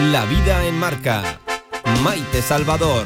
[0.00, 1.40] La vida en marca.
[2.04, 3.04] Maite Salvador.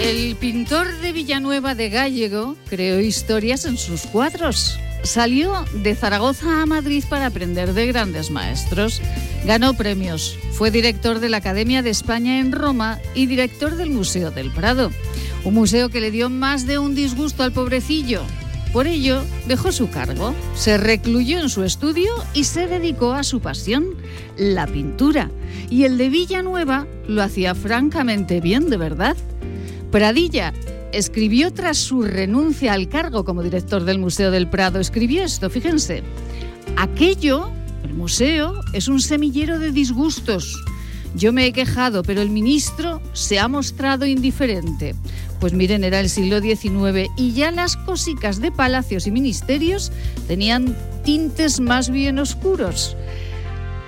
[0.00, 4.80] El pintor de Villanueva de Gallego creó historias en sus cuadros.
[5.02, 9.02] Salió de Zaragoza a Madrid para aprender de grandes maestros.
[9.44, 10.38] Ganó premios.
[10.52, 14.90] Fue director de la Academia de España en Roma y director del Museo del Prado.
[15.46, 18.22] Un museo que le dio más de un disgusto al pobrecillo.
[18.72, 23.38] Por ello, dejó su cargo, se recluyó en su estudio y se dedicó a su
[23.38, 23.94] pasión,
[24.36, 25.30] la pintura.
[25.70, 29.16] Y el de Villanueva lo hacía francamente bien, de verdad.
[29.92, 30.52] Pradilla
[30.90, 36.02] escribió tras su renuncia al cargo como director del Museo del Prado, escribió esto, fíjense,
[36.76, 37.52] aquello,
[37.84, 40.56] el museo, es un semillero de disgustos.
[41.16, 44.94] Yo me he quejado, pero el ministro se ha mostrado indiferente.
[45.40, 49.92] Pues miren, era el siglo XIX y ya las cosicas de palacios y ministerios
[50.28, 52.98] tenían tintes más bien oscuros.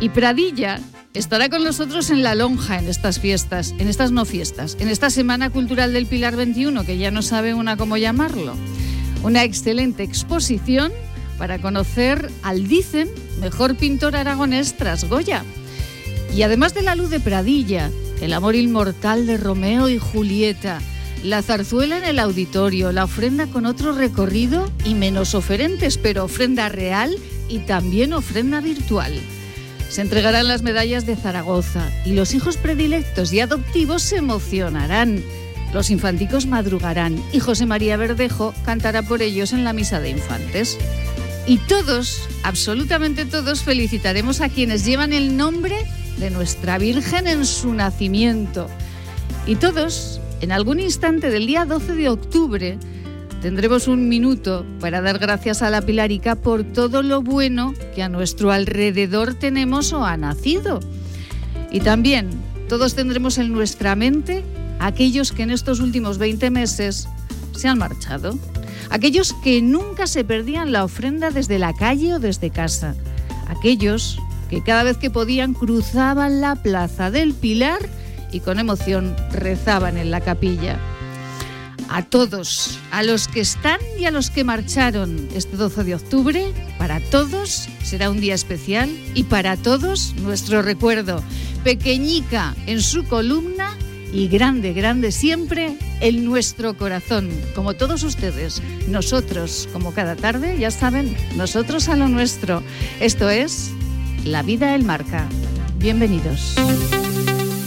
[0.01, 0.81] Y Pradilla
[1.13, 5.11] estará con nosotros en la lonja en estas fiestas, en estas no fiestas, en esta
[5.11, 8.55] Semana Cultural del Pilar 21, que ya no sabe una cómo llamarlo.
[9.23, 10.93] Una excelente exposición
[11.37, 15.45] para conocer al Dicen, mejor pintor aragonés tras Goya.
[16.35, 17.91] Y además de la luz de Pradilla,
[18.21, 20.81] el amor inmortal de Romeo y Julieta,
[21.23, 26.69] la zarzuela en el auditorio, la ofrenda con otro recorrido y menos oferentes, pero ofrenda
[26.69, 27.17] real
[27.49, 29.13] y también ofrenda virtual.
[29.89, 35.23] Se entregarán las medallas de Zaragoza y los hijos predilectos y adoptivos se emocionarán.
[35.73, 40.79] Los infanticos madrugarán y José María Verdejo cantará por ellos en la misa de infantes.
[41.47, 45.77] Y todos, absolutamente todos, felicitaremos a quienes llevan el nombre
[46.19, 48.67] de nuestra Virgen en su nacimiento.
[49.47, 52.79] Y todos, en algún instante del día 12 de octubre,
[53.41, 58.09] tendremos un minuto para dar gracias a la Pilarica por todo lo bueno que a
[58.09, 60.81] nuestro alrededor tenemos o ha nacido.
[61.71, 62.31] Y también
[62.69, 64.45] todos tendremos en nuestra mente
[64.81, 67.09] aquellos que en estos últimos 20 meses
[67.53, 68.39] se han marchado,
[68.91, 72.95] aquellos que nunca se perdían la ofrenda desde la calle o desde casa,
[73.49, 77.81] aquellos que cada vez que podían cruzaban la plaza del Pilar
[78.33, 80.79] y con emoción rezaban en la capilla.
[81.91, 86.53] A todos, a los que están y a los que marcharon este 12 de octubre,
[86.77, 91.23] para todos será un día especial y para todos nuestro recuerdo.
[91.65, 93.75] Pequeñica en su columna
[94.13, 98.63] y grande, grande siempre en nuestro corazón, como todos ustedes.
[98.89, 102.63] Nosotros, como cada tarde, ya saben, nosotros a lo nuestro.
[103.01, 103.73] Esto es
[104.25, 105.27] La vida en marca.
[105.77, 106.55] Bienvenidos.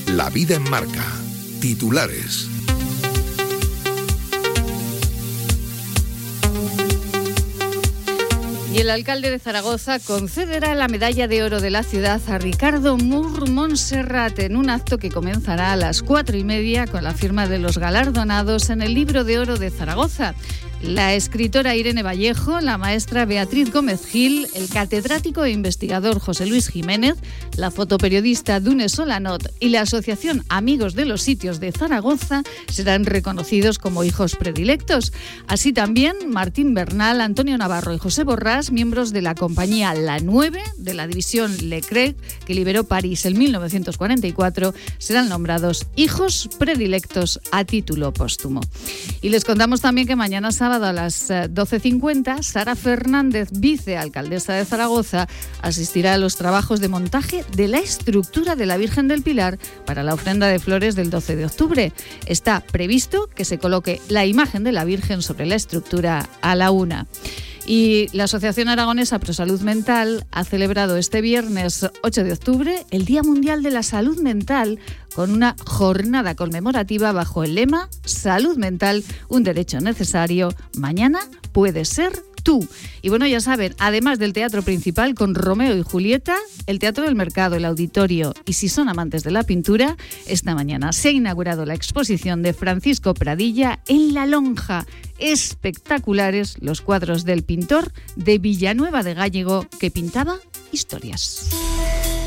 [0.08, 1.04] La vida en marca.
[1.60, 2.48] Titulares.
[8.74, 12.96] Y el alcalde de Zaragoza concederá la medalla de oro de la ciudad a Ricardo
[12.96, 17.48] Mur Montserrat en un acto que comenzará a las cuatro y media con la firma
[17.48, 20.36] de los galardonados en el libro de oro de Zaragoza
[20.84, 26.70] la escritora Irene Vallejo, la maestra Beatriz Gómez Gil, el catedrático e investigador José Luis
[26.70, 27.16] Jiménez,
[27.56, 33.78] la fotoperiodista Dune Solanot y la Asociación Amigos de los Sitios de Zaragoza serán reconocidos
[33.78, 35.14] como hijos predilectos.
[35.48, 40.62] Así también Martín Bernal, Antonio Navarro y José Borrás, miembros de la compañía La 9
[40.78, 42.16] de la división Leclerc,
[42.46, 48.62] que liberó París en 1944, serán nombrados hijos predilectos a título póstumo.
[49.22, 54.64] Y les contamos también que mañana sábado a las 12.50, eh, Sara Fernández, vicealcaldesa de
[54.64, 55.28] Zaragoza,
[55.62, 60.04] asistirá a los trabajos de montaje de la estructura de la Virgen del Pilar para
[60.04, 61.94] la ofrenda de flores del 12 de octubre.
[62.26, 66.72] Está previsto que se coloque la imagen de la Virgen sobre la estructura a la
[66.72, 67.08] una.
[67.74, 73.06] Y la Asociación Aragonesa Pro Salud Mental ha celebrado este viernes 8 de octubre el
[73.06, 74.78] Día Mundial de la Salud Mental
[75.16, 80.54] con una jornada conmemorativa bajo el lema Salud Mental, un derecho necesario.
[80.76, 81.22] Mañana
[81.54, 82.12] puede ser
[82.44, 82.68] tú.
[83.02, 86.36] Y bueno, ya saben, además del teatro principal con Romeo y Julieta,
[86.68, 89.98] el Teatro del Mercado, el Auditorio y si son amantes de la pintura,
[90.28, 94.86] esta mañana se ha inaugurado la exposición de Francisco Pradilla en La Lonja.
[95.20, 100.38] Espectaculares los cuadros del pintor de Villanueva de Gallego que pintaba
[100.72, 101.50] historias.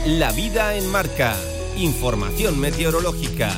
[0.07, 1.37] La vida en marca.
[1.77, 3.51] Información meteorológica.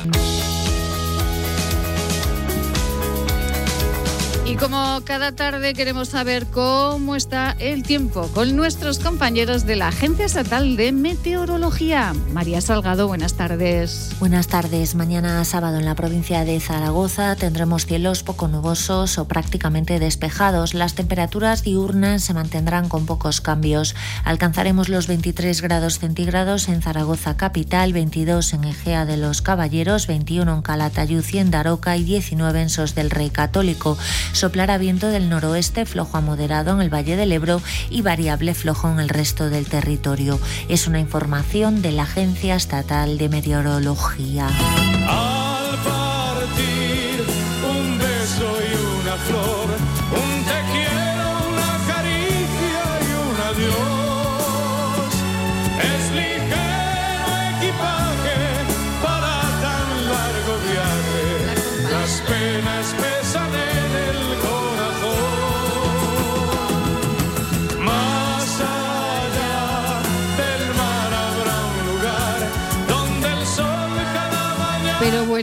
[4.49, 9.89] Y como cada tarde queremos saber cómo está el tiempo con nuestros compañeros de la
[9.89, 12.13] Agencia Estatal de Meteorología.
[12.31, 14.15] María Salgado, buenas tardes.
[14.21, 14.95] Buenas tardes.
[14.95, 20.73] Mañana sábado en la provincia de Zaragoza tendremos cielos poco nubosos o prácticamente despejados.
[20.73, 23.95] Las temperaturas diurnas se mantendrán con pocos cambios.
[24.23, 30.53] Alcanzaremos los 23 grados centígrados en Zaragoza capital, 22 en Egea de los Caballeros, 21
[30.53, 33.97] en Calatayud y en Daroca y 19 en Sos del Rey Católico.
[34.37, 38.87] Soplará viento del noroeste flojo a moderado en el Valle del Ebro y variable flojo
[38.87, 40.39] en el resto del territorio.
[40.69, 44.45] Es una información de la Agencia Estatal de Meteorología.
[44.45, 47.25] Al partir
[47.67, 49.66] un beso y una flor,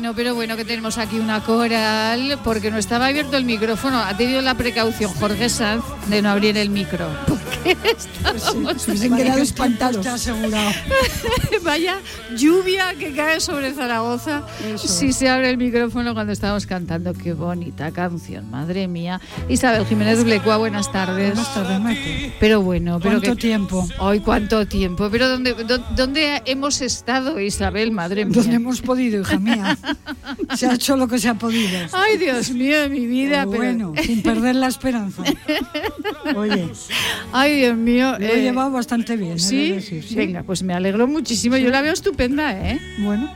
[0.05, 4.01] bueno, pero bueno, que tenemos aquí una coral, porque no estaba abierto el micrófono.
[4.01, 7.09] Ha tenido la precaución Jorge Sanz de no abrir el micro.
[7.65, 10.07] Estábamos Se han quedado espantados.
[11.63, 11.97] Vaya
[12.37, 14.43] lluvia que cae sobre Zaragoza
[14.77, 17.13] si se abre el micrófono cuando estamos cantando.
[17.15, 19.21] Qué bonita canción, madre mía.
[19.49, 21.35] Isabel Jiménez Blecua, buenas tardes.
[21.35, 22.35] Buenas tardes, Maite.
[22.41, 23.89] Pero bueno, pero ¿Cuánto que- tiempo?
[23.99, 25.09] Hoy cuánto tiempo.
[25.11, 28.35] Pero ¿dónde, dó- dónde hemos estado, Isabel, madre mía?
[28.37, 29.79] Donde hemos podido, hija mía.
[30.57, 31.79] Se ha hecho lo que se ha podido.
[31.93, 33.47] Ay, Dios mío de mi vida.
[33.47, 35.23] Pero pero- bueno, sin perder la esperanza.
[36.37, 36.69] Oye,
[37.33, 38.13] Ay, Dios mío.
[38.19, 39.71] lo he eh, llevado bastante bien, de ¿Sí?
[39.73, 40.15] decir, sí.
[40.15, 41.57] Venga, pues me alegro muchísimo.
[41.57, 42.81] Yo la veo estupenda, ¿eh?
[43.01, 43.31] Bueno,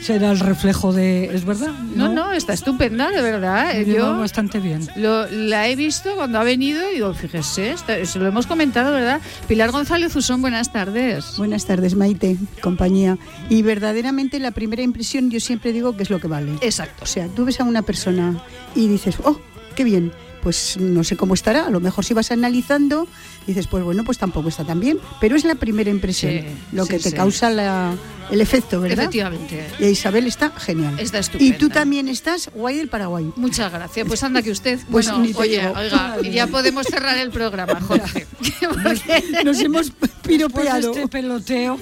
[0.00, 1.26] será el reflejo de...
[1.34, 1.72] ¿Es verdad?
[1.94, 3.72] No, no, está estupenda, de verdad.
[3.74, 4.86] Lo he Eh, Yo bastante bien.
[4.96, 8.92] lo- la he visto cuando ha venido y digo, fíjese, está- se lo hemos comentado,
[8.92, 9.20] ¿verdad?
[9.46, 11.34] Pilar González Usón, buenas tardes.
[11.36, 13.18] Buenas tardes, Maite, compañía.
[13.50, 16.52] Y verdaderamente la primera impresión yo siempre digo que es lo que vale.
[16.62, 17.04] Exacto.
[17.04, 18.42] O sea, tú ves a una persona
[18.74, 19.38] y dices, oh,
[19.76, 20.12] qué bien.
[20.42, 21.66] Pues no sé cómo estará.
[21.66, 23.06] A lo mejor si vas analizando,
[23.46, 24.98] dices, pues bueno, pues tampoco está tan bien.
[25.20, 27.16] Pero es la primera impresión Sí, lo sí, que te sí.
[27.16, 27.94] causa la-
[28.30, 29.00] el efecto, ¿verdad?
[29.06, 29.66] Efectivamente.
[29.80, 31.00] Y Isabel está genial.
[31.00, 31.58] Está y estupenda.
[31.58, 33.28] tú también estás guay del Paraguay.
[33.34, 34.06] Muchas gracias.
[34.06, 34.78] Pues anda que usted.
[34.88, 35.72] Pues bueno, ni te oye, digo.
[35.76, 38.26] oiga, ya podemos cerrar el programa, Jorge.
[38.84, 39.92] Porque- Nos hemos
[40.22, 40.90] piropeado.
[40.92, 41.76] este peloteo,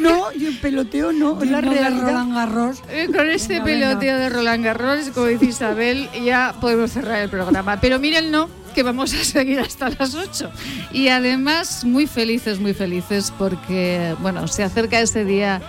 [0.00, 2.06] No, yo peloteo no, es la digno de realidad.
[2.08, 3.88] Roland Garros, Eh, Con este Venga, venga.
[3.88, 7.80] peloteo de Roland Garros, como dice Isabel, ya podemos cerrar el programa.
[7.80, 10.50] Pero miren, no, que vamos a seguir hasta las 8.
[10.92, 15.60] Y además, muy felices, muy felices, porque, bueno, se acerca ese día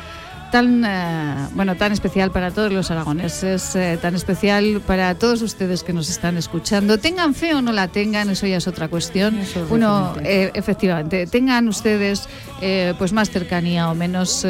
[0.53, 5.81] tan, eh, bueno, tan especial para todos los aragoneses, eh, tan especial para todos ustedes
[5.81, 7.00] que nos están escuchando.
[7.00, 9.39] Tengan fe o no la tengan, eso ya es otra cuestión.
[9.39, 12.29] Es Uno, eh, efectivamente, tengan ustedes
[12.61, 14.45] eh, pues más cercanía o menos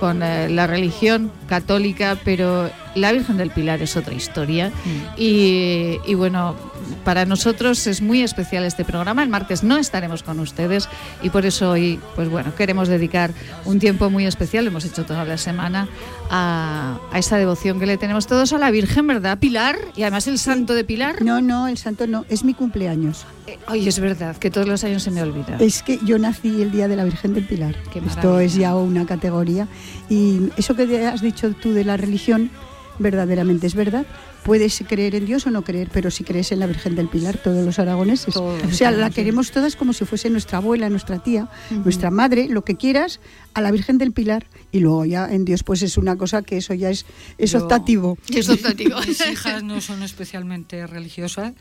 [0.00, 4.72] con la religión católica, pero la Virgen del Pilar es otra historia.
[5.16, 6.56] Y, y bueno,
[7.04, 9.22] para nosotros es muy especial este programa.
[9.22, 10.88] El martes no estaremos con ustedes
[11.22, 13.32] y por eso hoy, pues bueno, queremos dedicar
[13.64, 15.88] un tiempo muy especial, lo hemos hecho toda la semana,
[16.30, 19.38] a, a esa devoción que le tenemos todos a la Virgen, ¿verdad?
[19.38, 21.22] Pilar, y además el santo de Pilar.
[21.22, 23.26] No, no, el santo no, es mi cumpleaños.
[23.46, 25.56] Eh, es verdad que todos los años se me olvida.
[25.60, 27.76] Es que yo nací el día de la Virgen del Pilar.
[27.92, 29.68] Qué Esto es ya una categoría.
[30.08, 32.50] Y eso que has dicho tú de la religión,
[32.98, 34.06] verdaderamente es verdad.
[34.46, 37.36] Puedes creer en Dios o no creer, pero si crees en la Virgen del Pilar,
[37.36, 38.32] todos los aragoneses.
[38.34, 38.62] Todos.
[38.62, 41.48] O sea, la queremos todas como si fuese nuestra abuela, nuestra tía,
[41.84, 43.18] nuestra madre, lo que quieras,
[43.54, 44.46] a la Virgen del Pilar.
[44.70, 47.06] Y luego ya en Dios, pues es una cosa que eso ya es,
[47.38, 48.16] es Yo- optativo.
[48.26, 49.00] Te digo.
[49.06, 51.52] mis hijas no son especialmente religiosas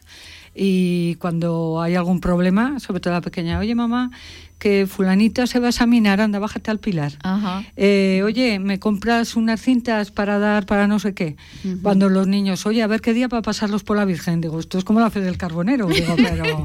[0.55, 4.11] y cuando hay algún problema, sobre todo la pequeña, oye mamá,
[4.57, 7.11] que fulanita se va a examinar, anda, bájate al pilar.
[7.23, 7.63] Ajá.
[7.75, 11.35] Eh, oye, ¿me compras unas cintas para dar para no sé qué?
[11.83, 14.39] Cuando los niños, oye, a ver qué día para pasarlos por la Virgen.
[14.39, 15.87] Digo, esto es como la fe del carbonero.
[15.87, 16.63] Digo, pero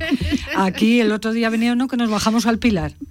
[0.57, 2.93] aquí el otro día venía uno que nos bajamos al pilar.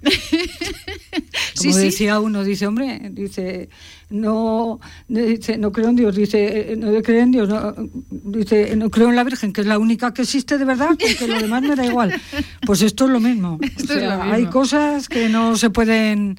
[1.56, 1.78] Como Sí, sí.
[1.86, 3.68] decía uno, dice, hombre, dice,
[4.10, 7.74] no, dice, no creo en Dios, dice, eh, no creo en Dios, no,
[8.10, 11.26] dice, no creo en la Virgen, que es la única que existe de verdad, porque
[11.26, 12.20] lo demás me da igual.
[12.66, 13.58] Pues esto es lo mismo.
[13.60, 16.38] O es hay cosas que no se pueden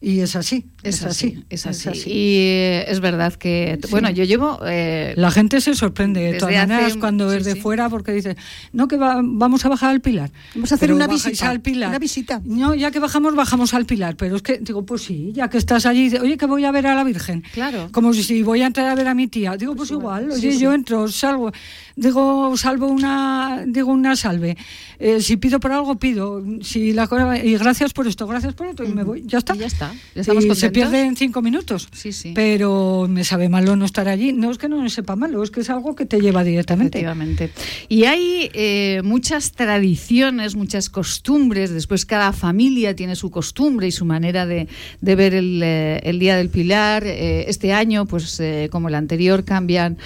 [0.00, 0.69] y es así.
[0.82, 1.88] Es así, es así.
[2.06, 4.60] Y eh, es verdad que, bueno, yo llevo...
[4.66, 8.36] Eh, la gente se sorprende de todas maneras cuando es de fuera porque dice,
[8.72, 10.30] no, que vamos a bajar al Pilar.
[10.54, 11.50] Vamos a hacer una visita.
[11.50, 11.90] Al Pilar.
[11.90, 12.40] Una visita.
[12.44, 14.16] No, ya que bajamos, bajamos al Pilar.
[14.16, 16.86] Pero es que, digo, pues sí, ya que estás allí, oye, que voy a ver
[16.86, 17.42] a la Virgen.
[17.52, 17.88] Claro.
[17.92, 19.56] Como si voy a entrar a ver a mi tía.
[19.56, 21.52] Digo, pues igual, oye, yo entro, salgo,
[21.96, 24.56] digo, salvo una, digo una salve.
[24.98, 26.42] Eh, si pido por algo, pido.
[26.62, 27.08] Si la
[27.42, 29.22] y gracias por esto, gracias por esto, y me voy.
[29.26, 29.54] Ya está.
[29.54, 29.92] ya está.
[30.14, 30.22] Ya
[30.70, 31.88] se pierde en cinco minutos.
[31.92, 32.32] Sí, sí.
[32.34, 34.32] Pero me sabe malo no estar allí.
[34.32, 36.98] No es que no me sepa malo, es que es algo que te lleva directamente.
[36.98, 37.50] Efectivamente.
[37.88, 41.70] Y hay eh, muchas tradiciones, muchas costumbres.
[41.70, 44.68] Después cada familia tiene su costumbre y su manera de,
[45.00, 47.04] de ver el, eh, el, Día del Pilar.
[47.04, 49.98] Eh, este año, pues como el anterior, cambian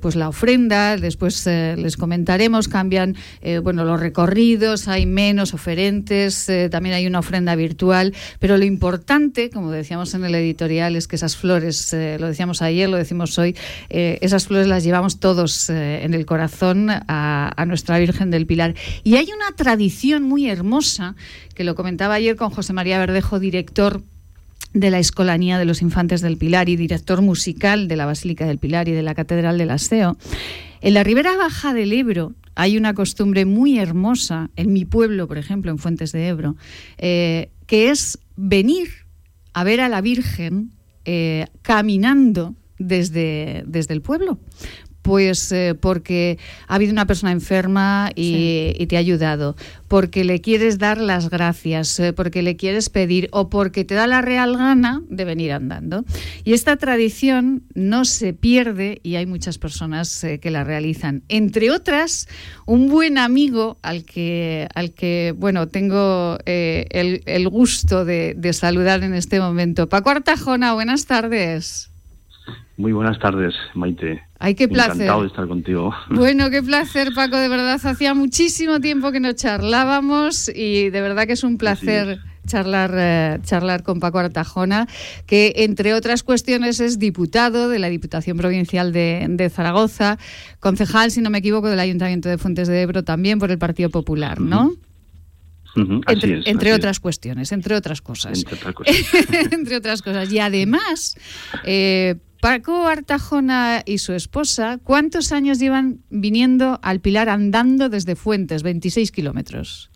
[0.00, 0.96] pues la ofrenda.
[0.96, 3.16] Después les comentaremos, cambian
[3.62, 8.14] bueno los recorridos, hay menos oferentes, también hay una ofrenda virtual.
[8.38, 12.88] Pero lo importante, como decíamos en el editorial, es que esas flores, lo decíamos ayer,
[12.88, 13.56] lo decimos hoy,
[13.88, 18.74] esas flores las llevamos todos en el corazón a, nuestra Virgen del Pilar.
[19.04, 21.16] Y hay una tradición muy hermosa,
[21.54, 24.02] que lo comentaba ayer con José María Verdejo, director
[24.72, 28.58] de la Escolanía de los Infantes del Pilar y director musical de la Basílica del
[28.58, 30.16] Pilar y de la Catedral del Aseo.
[30.80, 35.38] En la ribera baja del Ebro hay una costumbre muy hermosa, en mi pueblo, por
[35.38, 36.56] ejemplo, en Fuentes de Ebro,
[36.98, 39.07] eh, que es venir
[39.58, 40.70] a ver a la Virgen
[41.04, 44.38] eh, caminando desde, desde el pueblo.
[45.08, 46.36] Pues eh, porque
[46.66, 49.56] ha habido una persona enferma y, te ha ayudado,
[49.88, 54.06] porque le quieres dar las gracias, eh, porque le quieres pedir o porque te da
[54.06, 56.04] la real gana de venir andando.
[56.44, 61.22] Y esta tradición no se pierde y hay muchas personas eh, que la realizan.
[61.30, 62.28] Entre otras,
[62.66, 69.14] un buen amigo al que, al que bueno, tengo el, gusto de, de saludar en
[69.14, 69.88] este momento.
[69.88, 71.90] Paco Artajona, buenas tardes.
[72.76, 74.22] Muy buenas tardes, Maite.
[74.38, 74.92] Ay, qué placer.
[74.92, 75.94] Encantado de estar contigo.
[76.10, 77.36] Bueno, qué placer, Paco.
[77.36, 82.20] De verdad, hacía muchísimo tiempo que no charlábamos y de verdad que es un placer.
[82.46, 84.86] charlar, eh, charlar con Paco Artajona,
[85.26, 90.18] que entre otras cuestiones es diputado de la Diputación Provincial de, Zaragoza,
[90.58, 93.90] concejal, si no me equivoco, del Ayuntamiento de Fuentes de Ebro también por el Partido
[93.90, 94.72] Popular, ¿no?
[96.46, 98.38] entre, otras cuestiones, entre otras cosas.
[98.38, 98.96] Entre otras cosas.
[99.52, 100.32] entre otras cosas.
[100.32, 101.16] Y además,
[101.64, 108.62] eh, Paco Artajona y su esposa, ¿cuántos años llevan viniendo al Pilar andando desde Fuentes?
[108.62, 109.90] 26 kilómetros.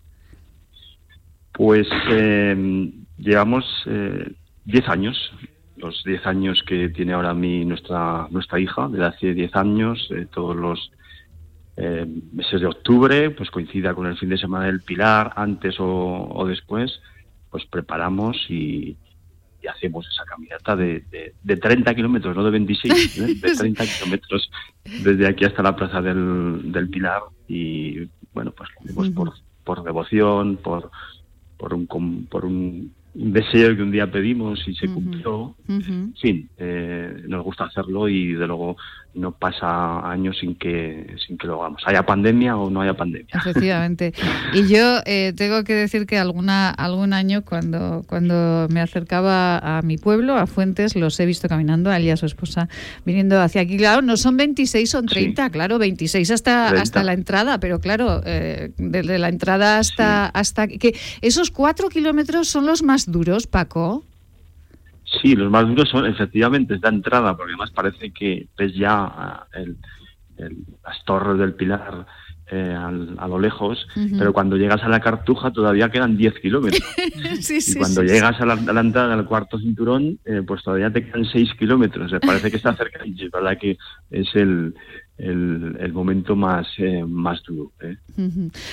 [1.53, 5.31] Pues eh, llevamos 10 eh, años,
[5.77, 10.27] los 10 años que tiene ahora mi nuestra nuestra hija, de hace 10 años, eh,
[10.31, 10.91] todos los
[11.75, 16.99] meses de octubre, pues coincida con el fin de semana del Pilar, antes o después,
[17.49, 18.95] pues preparamos y,
[19.63, 21.03] y hacemos esa caminata de,
[21.41, 23.35] de, 30 kilómetros, no de 26, ¿eh?
[23.41, 24.51] de 30 kilómetros
[24.83, 29.83] desde aquí hasta la Plaza del, del Pilar y bueno, pues lo hacemos por, por
[29.83, 30.91] devoción, por,
[31.57, 31.87] por un,
[32.29, 35.55] por un deseo que un día pedimos y se cumplió.
[35.67, 38.75] En fin, eh, nos gusta hacerlo y de luego
[39.13, 43.29] no pasa años sin que sin que lo hagamos, haya pandemia o no haya pandemia.
[43.33, 44.13] Efectivamente.
[44.53, 49.81] Y yo eh, tengo que decir que alguna algún año cuando cuando me acercaba a
[49.81, 52.69] mi pueblo, a Fuentes, los he visto caminando, a él y a su esposa
[53.05, 53.77] viniendo hacia aquí.
[53.77, 58.71] Claro, no son 26, son 30, claro, 26 hasta hasta la entrada, pero claro, eh,
[58.77, 64.03] desde la entrada hasta hasta que esos cuatro kilómetros son los más duros, Paco.
[65.21, 69.47] Sí, los más duros son efectivamente esta entrada, porque además parece que ves ya ah,
[69.53, 69.77] el,
[70.37, 72.05] las torres del Pilar
[72.51, 76.83] eh, a lo lejos, pero cuando llegas a la Cartuja todavía quedan 10 kilómetros.
[77.49, 81.51] y cuando llegas a, la, entrada del cuarto cinturón, eh, pues todavía te quedan 6
[81.57, 82.11] kilómetros.
[82.25, 83.77] parece que está cerca y es verdad que
[84.11, 84.75] es el,
[85.17, 87.71] el, momento más, eh, más duro.
[87.81, 87.97] ¿eh?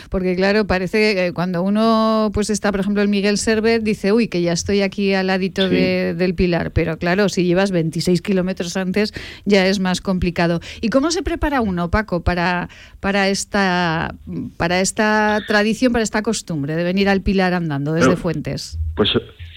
[0.09, 4.29] Porque claro, parece que cuando uno pues está, por ejemplo, el Miguel Servet, dice, uy,
[4.29, 9.13] que ya estoy aquí al ladito del Pilar, pero claro, si llevas 26 kilómetros antes
[9.45, 10.61] ya es más complicado.
[10.81, 12.69] ¿Y cómo se prepara uno, Paco, para,
[13.01, 14.15] para, esta,
[14.57, 18.79] para esta tradición, para esta costumbre de venir al Pilar andando desde Fuentes?
[18.97, 19.11] Pues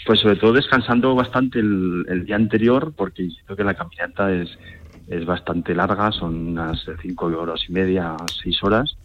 [0.05, 4.49] pues sobre todo descansando bastante el, el día anterior, porque creo que la caminata es,
[5.07, 8.95] es bastante larga, son unas cinco horas y media, seis horas.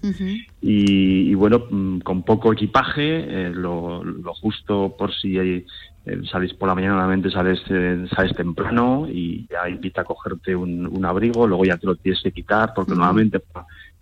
[0.60, 4.02] y, bueno, mm, con poco equipaje, eh, lo,
[4.40, 5.66] justo por si hay,
[6.06, 10.54] eh, salís por la mañana, normalmente sales, eh, sales temprano y ya invita a cogerte
[10.54, 13.40] un, abrigo, luego ya te lo tienes que quitar, porque normalmente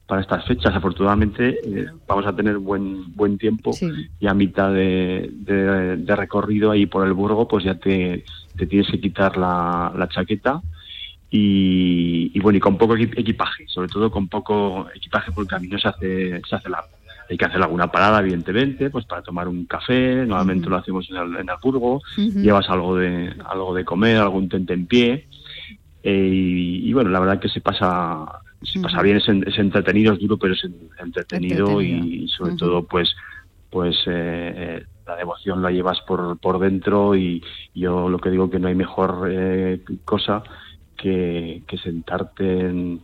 [0.07, 0.75] para estas fechas.
[0.75, 3.73] Afortunadamente eh, vamos a tener buen buen tiempo
[4.21, 8.25] y a mitad de, de, recorrido ahí por el Burgo pues ya te,
[8.57, 10.63] te tienes que quitar la, la chaqueta
[11.31, 15.89] y, bueno y con poco equipaje, sobre todo con poco equipaje porque el camino se
[15.89, 16.89] hace se hace largo.
[17.29, 20.25] Hay que hacer alguna parada, evidentemente, pues para tomar un café.
[20.25, 22.01] Normalmente lo hacemos en el, en el Burgo.
[22.17, 25.27] Llevas algo de algo de comer, algún tente en pie.
[26.05, 26.31] Eh,
[26.85, 30.55] y, bueno, la verdad que se pasa se pasa bien, es, entretenido, es duro, pero
[30.55, 30.65] es
[30.99, 33.15] entretenido, y sobre todo pues
[33.71, 37.43] pues eh, eh, la devoción la llevas por, por dentro y
[37.75, 39.29] yo lo que digo que no hay mejor
[40.05, 40.43] cosa
[40.97, 43.01] que, que sentarte en,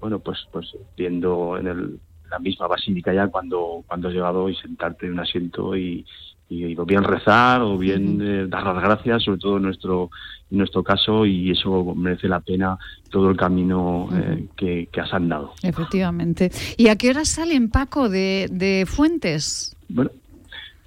[0.00, 2.00] bueno pues pues viendo en el,
[2.30, 6.04] la misma basílica ya cuando cuando has llegado y sentarte en un asiento y,
[6.52, 10.10] y, o bien rezar o bien eh, dar las gracias, sobre todo en nuestro,
[10.50, 12.78] en nuestro caso, y eso merece la pena
[13.10, 15.54] todo el camino eh, que, que, has andado.
[15.62, 16.50] Efectivamente.
[16.76, 19.76] ¿Y a qué hora salen, Paco, de, de Fuentes?
[19.88, 20.10] Bueno,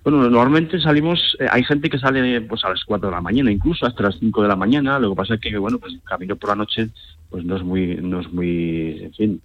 [0.05, 3.51] bueno, normalmente salimos, eh, hay gente que sale pues a las 4 de la mañana,
[3.51, 6.35] incluso hasta las 5 de la mañana, lo que pasa es que, bueno, pues camino
[6.35, 6.89] por la noche
[7.31, 9.41] pues no es muy, no es muy, en fin,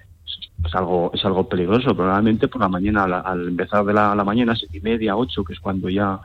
[0.62, 1.96] es algo es algo peligroso.
[1.96, 5.60] Probablemente por la mañana al, empezar de la, mañana siete y media ocho que es
[5.60, 6.20] cuando ya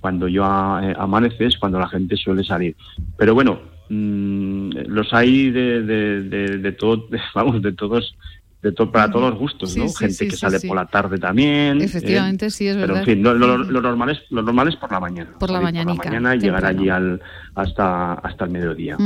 [0.00, 2.76] cuando ya eh, amanece es cuando la gente suele salir.
[3.16, 8.14] Pero bueno mm, los hay de, de todo vamos de todos
[8.62, 9.92] de para todos los gustos, ¿no?
[9.92, 11.80] Gente que sale por la tarde también.
[11.80, 11.84] ¿eh?
[11.84, 13.02] Efectivamente, sí, es verdad.
[13.04, 15.30] Pero en fin, lo, normal es, lo normal es por la mañana.
[15.36, 15.92] Por la mañana.
[15.92, 17.20] Por la mañana y llegar allí al,
[17.56, 18.96] hasta, hasta el mediodía.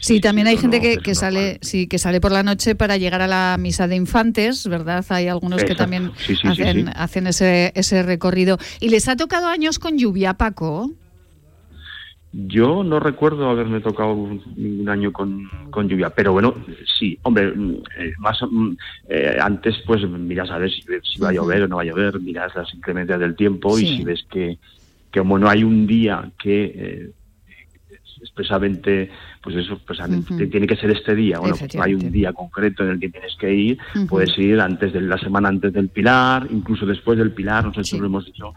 [0.00, 3.20] sí, también hay gente que, que sale sí, que sale por la noche para llegar
[3.20, 5.04] a la misa de infantes, ¿verdad?
[5.10, 6.12] Hay algunos que también
[6.44, 8.56] hacen, hacen ese, ese recorrido.
[8.80, 10.90] ¿Y les ha tocado años con lluvia, Paco?
[12.36, 14.16] Yo no recuerdo haberme tocado
[14.56, 16.52] ningún año con, con lluvia, pero bueno,
[16.98, 18.72] sí, hombre, mm, eh, más mm,
[19.08, 22.18] eh, antes pues miras a ver si, va a llover o no va a llover,
[22.18, 24.58] miras las inclemencias del tiempo y si ves que,
[25.12, 27.10] que como no hay un día que eh,
[28.24, 29.10] expresamente,
[29.42, 32.90] pues eso, expresamente tiene que ser este día, bueno, pues hay un día concreto en
[32.90, 36.86] el que tienes que ir, puedes ir antes de la semana antes del Pilar, incluso
[36.86, 38.54] después del Pilar, nosotros lo hemos dicho,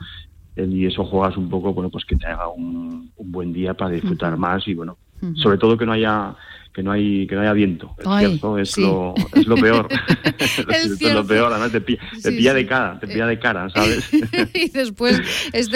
[0.58, 4.38] y eso juegas un poco, bueno, pues que te haga un, buen día para disfrutar
[4.38, 4.98] más y bueno,
[5.36, 6.36] sobre todo que no haya
[6.78, 9.88] que no hay que no haya viento es cierto es lo es lo peor.
[10.70, 14.08] Es, lo peor además te pilla, de cara te pilla de cara sabes
[14.54, 15.20] y después
[15.54, 15.70] es,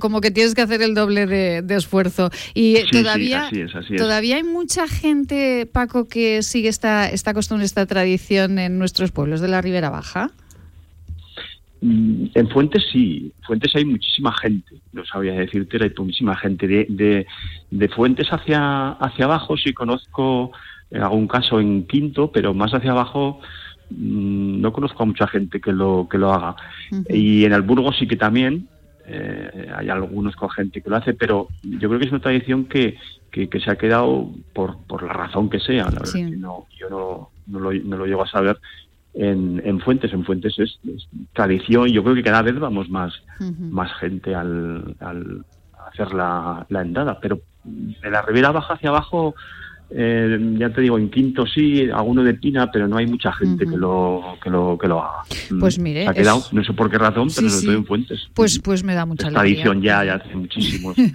[0.00, 2.30] como que tienes que hacer el doble de, esfuerzo.
[2.54, 3.50] Y todavía
[3.98, 9.40] todavía hay mucha gente Paco que sigue esta esta costumbre esta tradición en nuestros pueblos
[9.40, 10.30] de la Ribera Baja
[11.82, 16.68] en Fuentes sí, Fuentes hay muchísima gente, no sabía decirte, hay muchísima gente.
[16.68, 17.26] De,
[17.70, 20.52] de, Fuentes hacia, hacia abajo sí conozco
[20.92, 23.40] algún caso en Quinto, pero más hacia abajo
[23.90, 26.54] mm, no conozco a mucha gente que lo, que lo haga.
[27.08, 28.68] Y en el Burgo sí que también
[29.06, 32.66] eh, hay algunos con gente que lo hace, pero yo creo que es una tradición
[32.66, 32.96] que,
[33.32, 35.86] que, se ha quedado por, por la razón que sea.
[35.86, 38.58] La verdad no, yo no, no, lo, no lo llego a saber,
[39.14, 40.12] en, Fuentes.
[40.12, 40.78] En Fuentes es,
[41.32, 43.12] tradición y yo creo que cada vez vamos más,
[43.58, 45.44] más gente al, al
[45.90, 47.18] hacer la, la endada.
[47.20, 49.34] Pero de la Ribera Baja hacia abajo,
[49.90, 53.66] eh, ya te digo, en Quinto sí, alguno de Pina, pero no hay mucha gente
[53.66, 55.22] que, lo, que, lo, que lo haga.
[55.60, 56.06] Pues mire.
[56.06, 58.28] Ha quedado, no sé por qué razón, pero estoy en Fuentes.
[58.34, 60.96] Pues, pues me da mucha es tradición ya, ya hace muchísimos.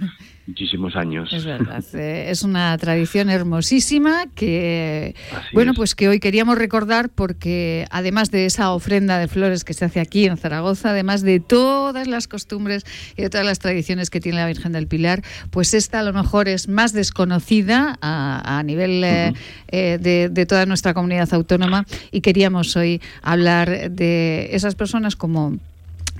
[0.48, 1.30] muchísimos años.
[1.32, 5.14] Es verdad, eh, es una tradición hermosísima que,
[5.52, 9.84] bueno, pues que hoy queríamos recordar porque además de esa ofrenda de flores que se
[9.84, 12.84] hace aquí en Zaragoza, además de todas las costumbres
[13.16, 16.12] y de todas las tradiciones que tiene la Virgen del Pilar, pues esta a lo
[16.12, 19.34] mejor es más desconocida a, nivel eh,
[19.68, 25.58] eh, de, de toda nuestra comunidad autónoma y queríamos hoy hablar de esas personas como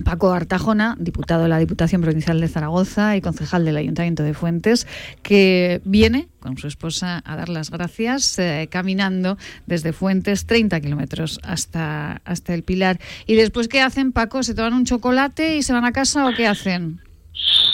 [0.03, 4.87] Paco Artajona, diputado de la Diputación Provincial de Zaragoza y concejal del Ayuntamiento de Fuentes,
[5.23, 11.39] que viene con su esposa a dar las gracias eh, caminando desde Fuentes 30 kilómetros
[11.43, 12.99] hasta, hasta el Pilar.
[13.25, 14.43] ¿Y después qué hacen, Paco?
[14.43, 17.01] ¿Se toman un chocolate y se van a casa o qué huen?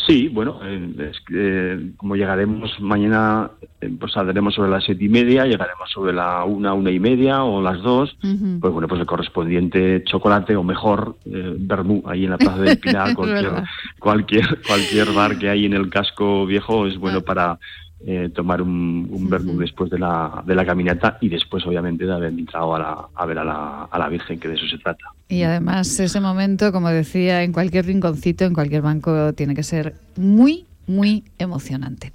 [0.05, 3.49] Sí, bueno, eh, eh, como llegaremos mañana,
[3.81, 7.43] eh, pues saldremos sobre las siete y media, llegaremos sobre la una, una y media
[7.43, 12.31] o las dos, pues bueno, pues el correspondiente chocolate o mejor eh, vermú ahí en
[12.31, 13.63] la Plaza del Pilar, cualquier,
[13.97, 17.25] cualquier, cualquier bar que hay en el casco viejo es bueno ah.
[17.25, 17.59] para
[18.07, 22.29] eh, tomar un, un después de la, de la caminata y después, obviamente, de haber
[22.29, 25.05] entrado a, a ver a la, a la Virgen, que de eso se trata.
[25.27, 29.95] Y además, ese momento, como decía, en cualquier rinconcito, en cualquier banco, tiene que ser
[30.17, 32.11] muy, muy emocionante.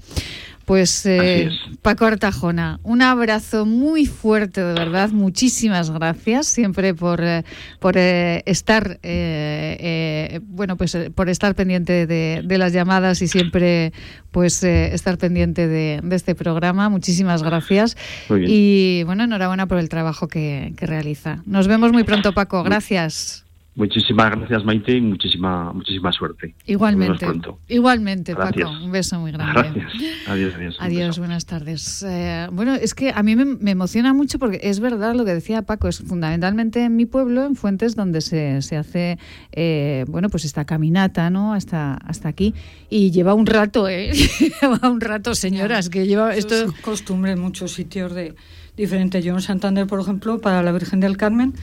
[0.71, 1.51] Pues eh,
[1.83, 5.11] Paco Artajona, un abrazo muy fuerte, de verdad.
[5.11, 7.43] Muchísimas gracias siempre por, eh,
[7.81, 13.93] por eh, estar, eh, bueno, pues por estar pendiente de, de las llamadas y siempre,
[14.31, 16.89] pues estar pendiente de, de este programa.
[16.89, 17.97] Muchísimas gracias
[18.31, 21.43] y bueno, enhorabuena por el trabajo que, que realiza.
[21.47, 22.63] Nos vemos muy pronto, Paco.
[22.63, 23.45] Gracias.
[23.77, 26.55] Muchísimas gracias, Maite, y muchísima, muchísima suerte.
[26.67, 27.25] Igualmente.
[27.69, 28.69] Igualmente, Gracias.
[28.69, 28.85] Paco.
[28.85, 29.53] Un beso muy grande.
[29.55, 29.93] Gracias.
[30.27, 30.77] Adiós, adiós.
[30.81, 32.03] Adiós, buenas tardes.
[32.03, 35.35] Eh, bueno, es que a mí me, me emociona mucho porque es verdad lo que
[35.35, 39.19] decía Paco, es fundamentalmente en mi pueblo, en Fuentes, donde se, se hace,
[39.53, 41.55] eh, bueno, pues esta caminata, ¿no?
[41.55, 42.55] Hasta, hasta aquí.
[42.89, 44.11] Y lleva un rato, ¿eh?
[44.63, 46.75] lleva un rato, señoras, que lleva Esto esto...
[46.75, 48.35] es costumbre en muchos sitios de
[48.77, 49.23] diferente.
[49.23, 51.55] Yo en Santander, por ejemplo, para la Virgen del Carmen,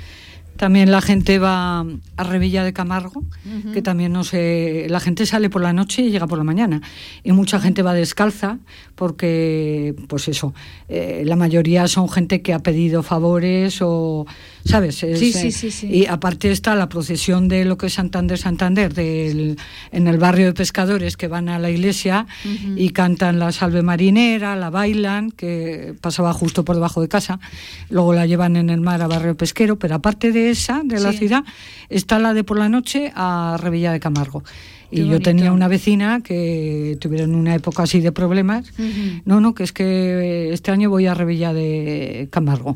[0.58, 1.86] también la gente va
[2.18, 3.24] a Revilla de Camargo,
[3.74, 6.82] que también no sé, la gente sale por la noche y llega por la mañana.
[7.24, 8.60] Y mucha gente va descalza
[8.96, 10.54] porque, pues eso,
[10.90, 14.26] eh, la mayoría son gente que ha pedido favores o,
[14.66, 15.04] ¿sabes?
[15.04, 15.88] Es, Sí, sí, eh, sí, sí.
[15.88, 19.58] Y aparte está la procesión de lo que es Santander, Santander, del,
[19.92, 22.26] en el barrio de pescadores que van a la iglesia
[22.76, 27.40] y cantan la salve marinera, la bailan, que pasaba justo por debajo de casa,
[27.90, 31.14] luego la llevan en el mar a barrio pesquero, pero aparte de esa, de la
[31.14, 31.44] ciudad,
[31.90, 34.44] está la de por la noche a Revilla de Camargo.
[34.90, 38.72] Qué Y yo tenía una vecina que tuvieron una época así de problemas.
[39.26, 42.76] No, no, que es que este año voy a Revilla de Camargo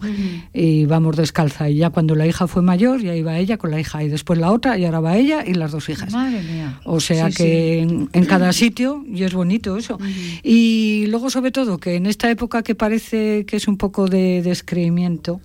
[0.53, 1.69] y vamos descalza.
[1.69, 4.39] Y ya cuando la hija fue mayor, ya iba ella con la hija y después
[4.39, 6.11] la otra y ahora va ella y las dos hijas.
[6.11, 6.79] Madre mía.
[6.85, 9.97] O sea Sí, que En, en cada sitio, y es bonito eso.
[10.43, 14.41] Y luego, sobre todo, que en esta época que parece que es un poco de
[14.41, 15.41] descreimiento,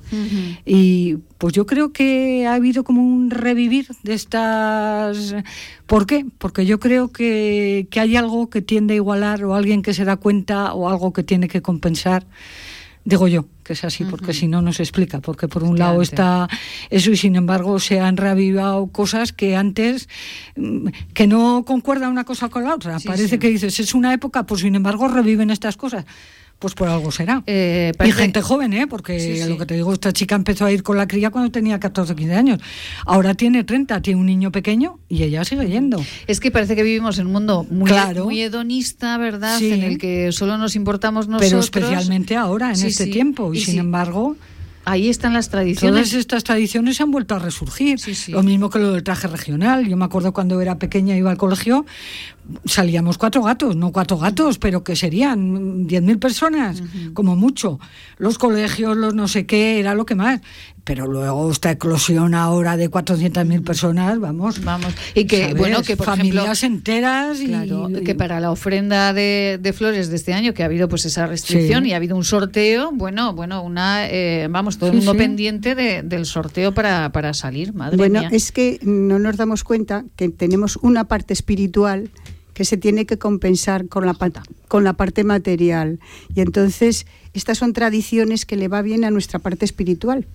[0.64, 5.35] y pues yo creo que ha habido como un revivir de estas...
[5.87, 6.27] ¿Por qué?
[6.38, 10.05] Porque yo creo que, que hay algo que tiende a igualar o alguien que se
[10.05, 12.27] da cuenta o algo que tiene que compensar.
[13.05, 15.20] Digo yo que es así, porque si no, no se explica.
[15.20, 16.49] Porque por un lado está
[16.90, 20.09] eso y sin embargo se han reavivado cosas que antes,
[20.57, 22.99] mm, que no concuerda una cosa con la otra.
[23.01, 23.38] Sí, Parece sí.
[23.38, 26.05] que dices, es una época, pues sin embargo reviven estas cosas.
[26.59, 27.42] Pues por algo será.
[27.47, 28.87] Eh, Y gente joven, ¿eh?
[28.87, 29.49] Porque Sí, sí.
[29.49, 32.14] lo que te digo, esta chica empezó a ir con la cría cuando tenía 14
[32.14, 32.61] o 15 años.
[33.05, 36.03] Ahora tiene 30, tiene un niño pequeño y ella sigue yendo.
[36.27, 38.25] Es que parece que vivimos en un mundo muy, Claro.
[38.25, 39.59] muy hedonista, ¿verdad?
[39.59, 39.71] Sí.
[39.71, 41.69] En el que solo nos importamos nosotros.
[41.71, 43.53] Pero especialmente ahora, en este tiempo.
[43.53, 44.37] Y, Y sin embargo,
[44.88, 46.01] Ahí están las tradiciones.
[46.11, 47.99] todas estas tradiciones se han vuelto a resurgir.
[47.99, 48.31] Sí, sí.
[48.31, 49.85] Lo mismo que lo del traje regional.
[49.88, 51.85] Yo me acuerdo cuando era pequeña, iba al colegio,
[52.64, 56.82] salíamos cuatro gatos, no cuatro gatos, pero que serían 10.000 personas,
[57.14, 57.78] como mucho.
[58.18, 60.40] Los colegios, los no sé qué, era lo que más.
[60.85, 64.62] Pero luego esta eclosión ahora de 400.000 personas, vamos.
[64.62, 64.94] Vamos.
[65.16, 65.56] Y que, ¿sabes?
[65.59, 66.76] bueno, que por Familias ejemplo.
[66.78, 67.46] enteras y...
[67.48, 71.04] Claro, que para la ofrenda de, de flores de este año, que ha habido pues
[71.04, 71.90] esa restricción Sí.
[71.90, 75.18] y ha habido un sorteo, bueno, bueno, una, eh, vamos, todo Sí, el mundo sí.
[75.18, 78.28] pendiente de- del sorteo para, para salir, madre bueno, mía.
[78.32, 82.11] es que no nos damos cuenta que tenemos una parte espiritual
[82.57, 84.16] que se tiene que compensar con la,
[84.66, 86.01] con la parte material.
[86.35, 90.27] Y entonces, estas son tradiciones que le va bien a nuestra parte espiritual.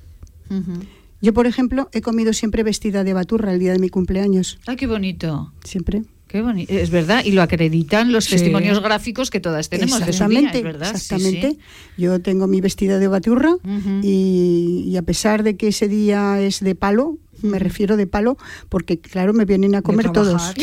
[1.20, 4.60] Yo, por ejemplo, he comido siempre vestida de baturra el día de mi cumpleaños.
[4.68, 5.52] Ay, qué bonito.
[5.64, 6.04] Siempre.
[6.28, 6.72] Qué bonito.
[6.72, 8.32] Es verdad, y lo acreditan los Sí.
[8.36, 10.90] testimonios gráficos que todas tenemos de su día, exactamente, es verdad.
[10.92, 11.50] Sí, exactamente.
[11.54, 11.60] sí.
[11.98, 13.56] Yo tengo mi vestida de baturra
[14.04, 18.38] y a pesar de que ese día es de palo, me refiero de palo,
[18.70, 20.54] porque claro, me vienen a comer todos.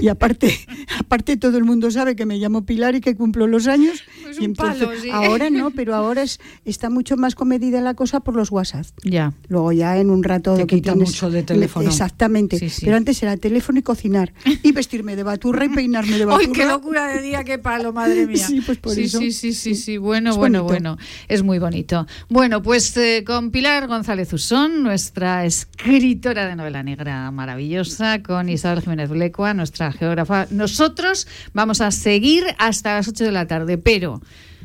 [0.00, 0.56] Y aparte,
[1.00, 4.02] aparte todo el mundo sabe que me llamo Pilar y que cumplo los años.
[4.22, 5.10] Pues y un palo, sí.
[5.10, 8.86] Ahora no, pero ahora es, está mucho más comedida la cosa por los WhatsApp.
[9.02, 9.32] Ya.
[9.48, 11.88] Luego ya en un rato Te que quita tienes- mucho de teléfono.
[11.88, 12.58] Exactamente.
[12.58, 12.82] Sí, sí.
[12.84, 14.32] Pero antes era teléfono y cocinar.
[14.62, 16.44] Y vestirme de baturra y peinarme de baturra.
[16.46, 18.46] ¡Ay, qué locura de día, qué palo, madre mía!
[18.46, 19.18] Sí, pues por sí, eso.
[19.18, 20.72] Sí, sí, sí, sí, bueno, Es bueno, bonito.
[20.94, 20.98] bueno.
[21.26, 22.06] Es muy bonito.
[22.28, 28.82] Bueno, pues eh, con Pilar González Usón, nuestra escritora de novela negra maravillosa, con Isabel
[28.82, 30.46] Jiménez Blecua, nuestra geógrafa.
[30.50, 34.20] Nosotros vamos a seguir hasta las 8 de la tarde, pero...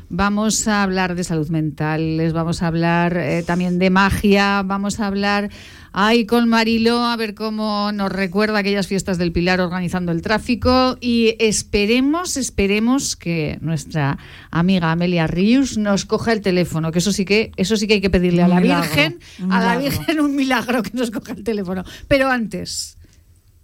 [0.08, 5.00] Vamos a hablar de salud mental, les vamos a hablar eh, también de magia, vamos
[5.00, 5.50] a hablar
[5.96, 10.98] ay con Mariló a ver cómo nos recuerda aquellas fiestas del Pilar organizando el tráfico
[11.00, 14.18] y esperemos, esperemos que nuestra
[14.50, 18.00] amiga Amelia Rius nos coja el teléfono, que eso sí que eso sí que hay
[18.00, 19.78] que pedirle a la milagro, Virgen, a la.
[19.78, 21.84] Virgen un milagro que nos coja el teléfono.
[22.08, 22.98] Pero antes,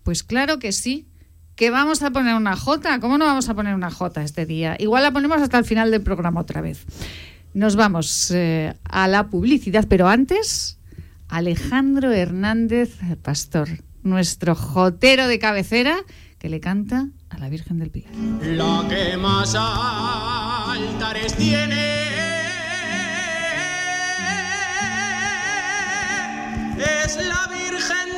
[0.05, 1.10] pues claro que sí.
[1.61, 3.01] Que vamos a poner una J.
[3.01, 4.77] ¿Cómo no vamos a poner una J este día?
[4.79, 6.87] Igual la ponemos hasta el final del programa otra vez.
[7.53, 10.79] Nos vamos eh, a la publicidad, pero antes,
[11.29, 13.69] Alejandro Hernández Pastor,
[14.03, 15.99] nuestro jotero de cabecera,
[16.39, 18.15] que le canta a la Virgen del Pilar.
[18.43, 22.05] La que más altares tiene
[27.05, 28.10] es la Virgen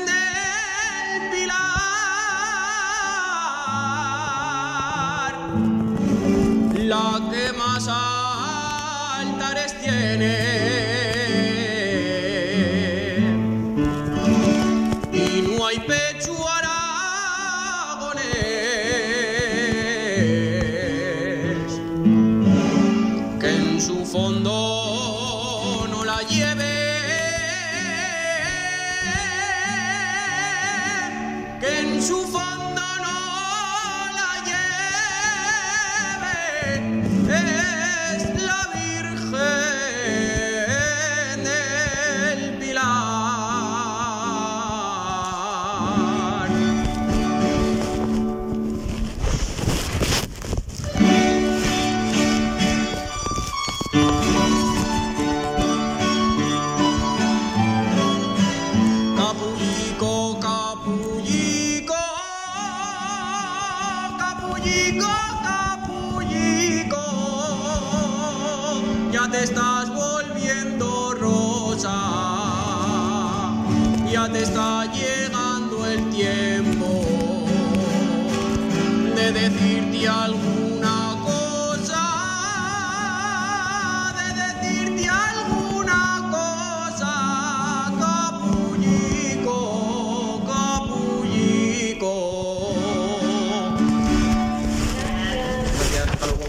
[10.23, 10.62] altares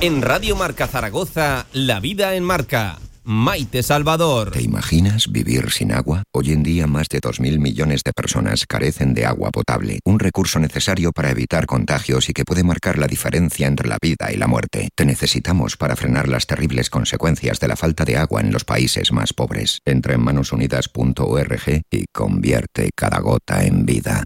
[0.04, 3.00] En Radio Marca Zaragoza, La Vida en Marca.
[3.24, 4.52] Maite Salvador.
[4.52, 6.24] ¿Te imaginas vivir sin agua?
[6.34, 10.60] Hoy en día más de 2.000 millones de personas carecen de agua potable, un recurso
[10.60, 14.48] necesario para evitar contagios y que puede marcar la diferencia entre la vida y la
[14.48, 14.89] muerte.
[14.94, 19.13] Te necesitamos para frenar las terribles consecuencias de la falta de agua en los países
[19.13, 19.80] más pobres.
[19.86, 24.26] Entra en manosunidas.org y convierte cada gota en vida.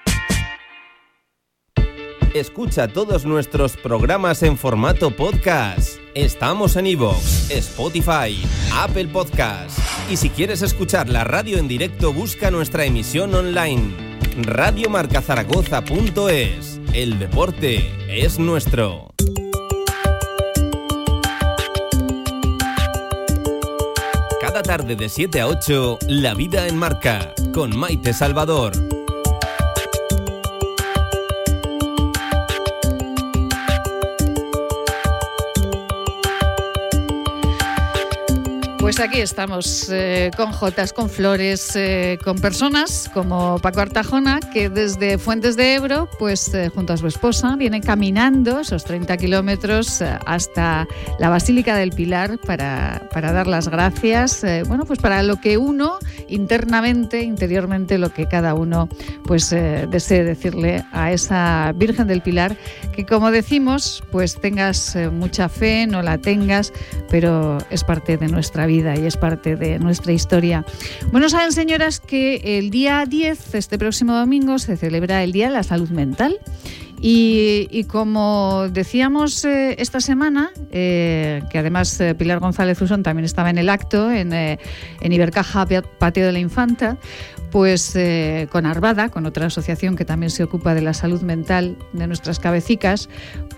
[2.33, 5.97] Escucha todos nuestros programas en formato podcast.
[6.15, 8.41] Estamos en iVoox, Spotify,
[8.73, 9.77] Apple Podcast.
[10.09, 13.93] Y si quieres escuchar la radio en directo, busca nuestra emisión online.
[14.43, 16.79] Radiomarcazaragoza.es.
[16.93, 19.13] El deporte es nuestro.
[24.39, 28.71] Cada tarde de 7 a 8, La vida en marca, con Maite Salvador.
[38.91, 44.69] Pues aquí estamos eh, con Jotas, con Flores, eh, con personas como Paco Artajona, que
[44.69, 50.01] desde Fuentes de Ebro, pues eh, junto a su esposa, viene caminando esos 30 kilómetros
[50.01, 55.57] hasta la Basílica del Pilar para, para dar las gracias, bueno, pues para lo que
[55.57, 58.89] uno internamente, interiormente, lo que cada uno
[59.23, 62.57] pues desee decirle a esa Virgen del Pilar,
[62.93, 66.73] que como decimos, pues tengas mucha fe, no la tengas,
[67.09, 70.65] pero es parte de nuestra vida y es parte de nuestra historia.
[71.11, 75.53] Bueno, saben señoras que el día 10, este próximo domingo, se celebra el Día de
[75.53, 76.37] la Salud Mental.
[77.03, 83.49] Y, como decíamos eh, esta semana, eh, que además eh, Pilar González Usón también estaba
[83.49, 84.59] en el acto en, en
[85.11, 85.65] Ibercaja
[85.97, 86.97] Patio de la Infanta,
[87.51, 91.77] pues eh, con Arvada, con otra asociación que también se ocupa de la salud mental
[91.93, 93.09] de nuestras cabecicas,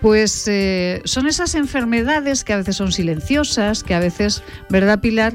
[0.02, 5.34] pues eh, son esas enfermedades que a veces son silenciosas, que a veces, ¿verdad Pilar?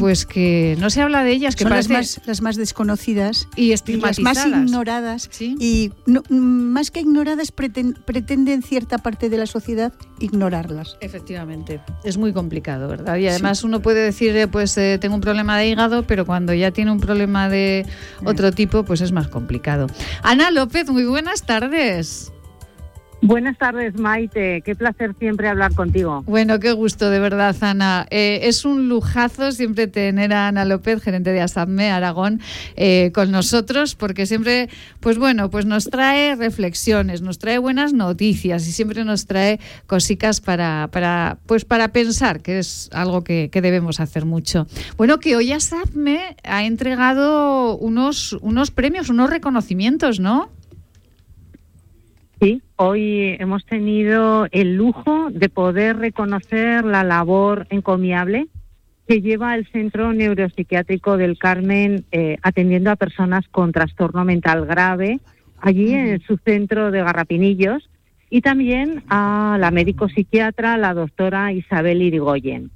[0.00, 1.92] Pues que no se habla de ellas, que son parece...
[1.92, 5.30] las, más, las más desconocidas y las más ignoradas.
[5.40, 10.96] Y no, más que ignoradas pretenden cierta parte de la sociedad ignorarlas.
[11.00, 13.16] Efectivamente, es muy complicado, ¿verdad?
[13.16, 16.54] Y además uno puede decir, eh, pues eh, tengo un problema de hígado, pero cuando
[16.54, 17.86] ya tiene un problema de
[18.24, 19.86] otro tipo, pues es más complicado.
[20.22, 22.32] Ana López, muy buenas tardes.
[23.20, 24.62] Buenas tardes, Maite.
[24.62, 26.22] Qué placer siempre hablar contigo.
[26.26, 28.06] Bueno, qué gusto, de verdad, Ana.
[28.10, 32.40] Eh, es un lujazo siempre tener a Ana López, gerente de ASADME Aragón,
[32.76, 34.68] eh, con nosotros, porque siempre,
[35.00, 40.40] pues bueno, pues nos trae reflexiones, nos trae buenas noticias y siempre nos trae cositas
[40.40, 44.68] para, para, pues para pensar, que es algo que, debemos hacer mucho.
[44.96, 50.52] Bueno, que hoy ASADME ha entregado unos, unos premios, unos reconocimientos, ¿no?
[52.40, 58.46] Sí, hoy hemos tenido el lujo de poder reconocer la labor encomiable
[59.08, 65.18] que lleva el Centro Neuropsiquiátrico del Carmen eh, atendiendo a personas con trastorno mental grave,
[65.60, 67.88] allí en su centro de Garrapinillos,
[68.28, 72.70] y también a la médico psiquiatra, la doctora Isabel Irigoyen.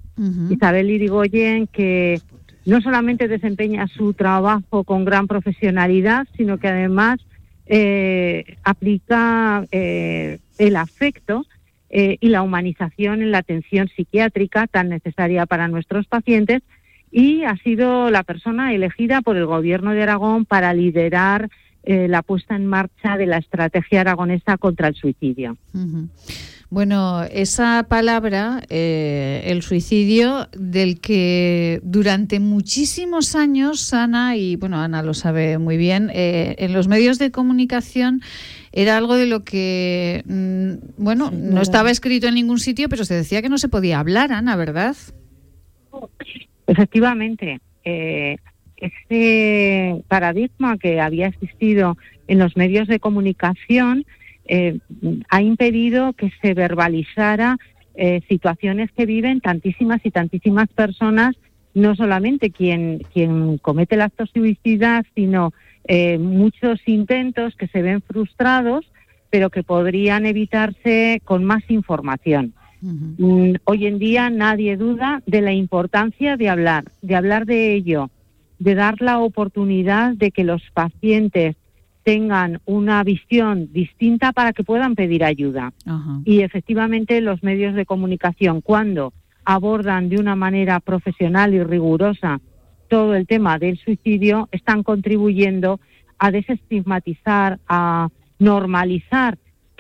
[0.51, 2.21] Isabel Irigoyen, que
[2.65, 7.21] no solamente desempeña su trabajo con gran profesionalidad, sino que además
[7.67, 11.47] eh, aplica eh, el afecto
[11.91, 16.63] eh, y la humanización en la atención psiquiátrica tan necesaria para nuestros pacientes
[17.11, 21.51] y ha sido la persona elegida por el Gobierno de Aragón para liderar
[21.85, 25.57] la puesta en marcha de la estrategia aragonesa contra el suicidio.
[26.73, 35.03] Bueno, esa palabra, eh, el suicidio, del que durante muchísimos años, Ana, y bueno, Ana
[35.03, 38.23] lo sabe muy bien, eh, en los medios de comunicación
[38.73, 43.17] era algo de lo que, mm, bueno, no estaba escrito en ningún sitio, pero se
[43.17, 44.97] decía que no se podía hablar, Ana, ¿verdad?
[46.67, 47.61] Efectivamente.
[47.85, 48.39] Eh,
[48.79, 54.07] ese paradigma que había existido en los medios de comunicación
[54.55, 54.81] eh,
[55.31, 57.57] ha impedido que se verbalizara
[57.95, 61.37] eh, situaciones que viven tantísimas y tantísimas personas,
[61.73, 65.55] no solamente quien, quien comete el acto suicida, sino
[65.89, 68.85] eh, muchos intentos que se ven frustrados,
[69.31, 72.53] pero que podrían evitarse con más información.
[72.83, 78.11] Mm, hoy en día nadie duda de la importancia de hablar, de hablar de ello,
[78.59, 81.57] de dar la oportunidad de que los pacientes
[82.03, 85.73] tengan una visión distinta para que puedan pedir ayuda.
[86.25, 89.13] Y efectivamente los medios de comunicación, cuando
[89.45, 92.41] abordan de una manera profesional y rigurosa
[92.89, 95.81] todo el tema del suicidio, están contribuyendo
[96.19, 99.39] a desestigmatizar, a normalizar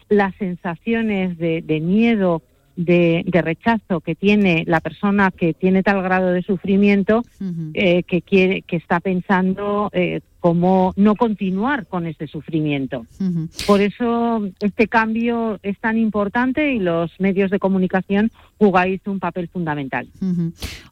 [0.08, 2.42] las sensaciones de, miedo,
[2.76, 7.22] de, rechazo que tiene la persona que tiene tal grado de sufrimiento
[7.74, 13.06] eh, que quiere que está pensando eh, cómo no continuar con ese sufrimiento.
[13.64, 19.46] Por eso este cambio es tan importante y los medios de comunicación jugáis un papel
[19.46, 20.08] fundamental.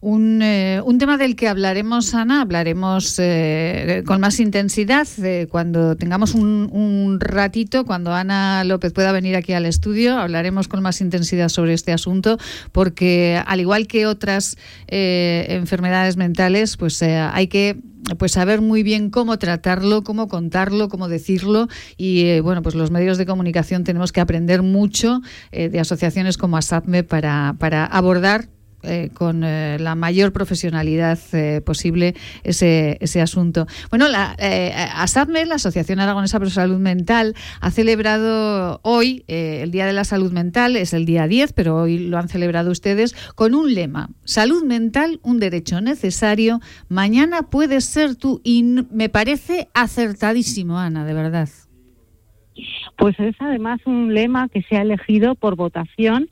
[0.01, 5.97] un, eh, un, tema del que hablaremos, Ana, hablaremos eh, con más intensidad eh, cuando
[5.97, 11.01] tengamos un, un, ratito, cuando Ana López pueda venir aquí al estudio, hablaremos con más
[11.01, 12.39] intensidad sobre este asunto,
[12.71, 17.77] porque al igual que otras enfermedades mentales, pues hay que
[18.19, 21.69] pues saber muy bien cómo tratarlo, cómo contarlo, cómo decirlo.
[21.97, 25.21] Y eh, bueno, pues los medios de comunicación tenemos que aprender mucho
[25.53, 28.49] eh, de asociaciones como ASAPME para, para abordar
[28.83, 32.15] eh, con eh, la mayor profesionalidad eh, posible
[32.45, 33.67] ese, ese asunto.
[33.91, 34.37] Bueno, la
[34.95, 40.33] ASADME, la Asociación Aragonesa la Salud Mental, ha celebrado hoy el Día de la Salud
[40.33, 44.65] Mental, es el día 10, pero hoy lo han celebrado ustedes, con un lema, salud
[44.65, 51.49] mental, un derecho necesario, mañana puedes ser tú, y me parece acertadísimo, Ana, de verdad.
[52.97, 56.29] Pues es además un lema que se ha elegido por votación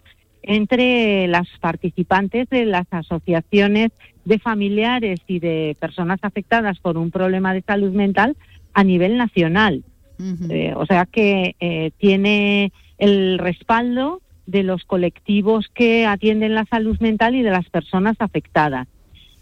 [0.48, 3.90] entre las participantes de las asociaciones
[4.24, 8.34] de familiares y de personas afectadas por un problema de salud mental
[8.72, 9.84] a nivel nacional.
[10.48, 16.98] Eh, o sea que eh, tiene el respaldo de los colectivos que atienden la salud
[16.98, 18.88] mental y de las personas afectadas.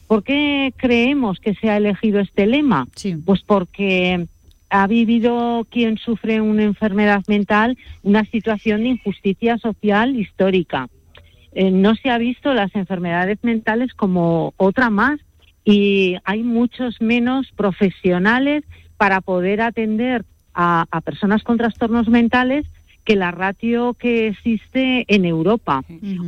[0.09, 2.89] ¿Por qué creemos que se ha elegido este lema?
[3.25, 4.27] Pues porque
[4.71, 10.89] ha vivido quien sufre una enfermedad mental una situación de injusticia social histórica.
[11.59, 15.19] Eh, no se ha visto las enfermedades mentales como otra más
[15.65, 18.63] y hay muchos menos profesionales
[18.99, 22.67] para poder atender a, personas con trastornos mentales
[23.07, 25.83] que la ratio que existe en Europa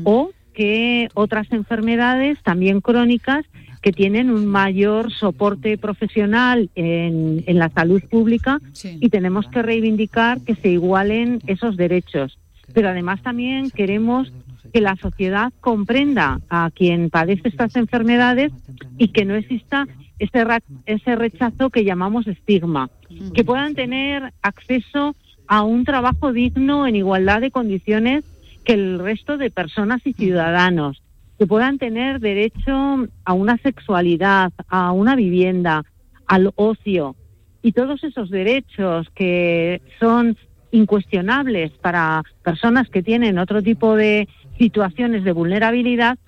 [0.04, 3.44] o que otras enfermedades también crónicas
[3.82, 10.40] que tienen un mayor soporte profesional en, en la salud pública y tenemos que reivindicar
[10.40, 12.38] que se igualen esos derechos.
[12.72, 14.32] Pero además también queremos
[14.72, 18.52] que la sociedad comprenda a quien padece estas enfermedades
[18.96, 19.86] y que no exista
[20.18, 20.44] ese,
[20.86, 22.90] ese rechazo que llamamos estigma,
[23.34, 25.14] que puedan tener acceso
[25.46, 28.24] a un trabajo digno en igualdad de condiciones
[28.64, 31.02] que el resto de personas y ciudadanos,
[31.38, 35.84] que puedan tener derecho a una sexualidad, a una vivienda,
[36.26, 37.16] al ocio.
[37.62, 40.36] Y todos esos derechos que son
[40.70, 46.18] incuestionables para personas que tienen otro tipo de situaciones de vulnerabilidad,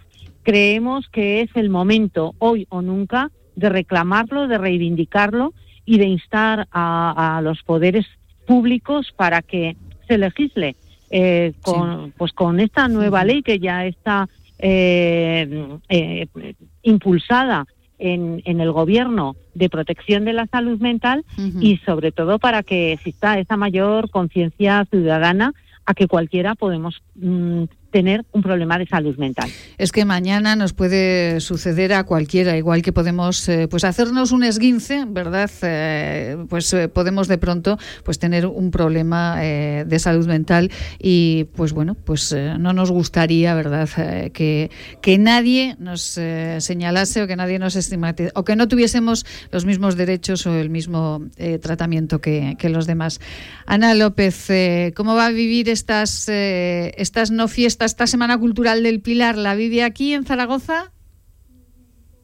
[0.42, 5.52] creemos que es el momento, hoy o nunca, de reclamarlo, de reivindicarlo
[5.84, 8.06] y de instar a, a los poderes
[8.46, 9.76] públicos para que
[10.08, 10.76] se legisle
[11.10, 14.28] eh, con, pues con esta nueva ley que ya está
[14.58, 16.26] eh, eh,
[16.82, 17.66] impulsada
[18.00, 21.24] en, en el gobierno de protección de la salud mental
[21.60, 25.52] y sobre todo para que exista esa mayor conciencia ciudadana
[25.84, 29.50] a que cualquiera podemos mm, tener un problema de salud mental.
[29.78, 34.44] Es que mañana nos puede suceder a cualquiera, igual que podemos eh, pues hacernos un
[34.44, 35.50] esguince, ¿verdad?
[35.62, 41.72] Eh, pues eh, podemos de pronto pues tener un problema de salud mental y pues
[41.72, 43.88] bueno, pues no nos gustaría, ¿verdad?
[44.32, 44.70] Que,
[45.00, 46.18] que nadie nos
[46.58, 50.70] señalase o que nadie nos estigmatice o que no tuviésemos los mismos derechos o el
[50.70, 51.22] mismo
[51.60, 53.20] tratamiento que, que los demás.
[53.66, 54.48] Ana López,
[54.94, 59.36] ¿cómo va a vivir estas, estas no fiestas, esta Semana Cultural del Pilar?
[59.36, 60.92] ¿La vive aquí en Zaragoza?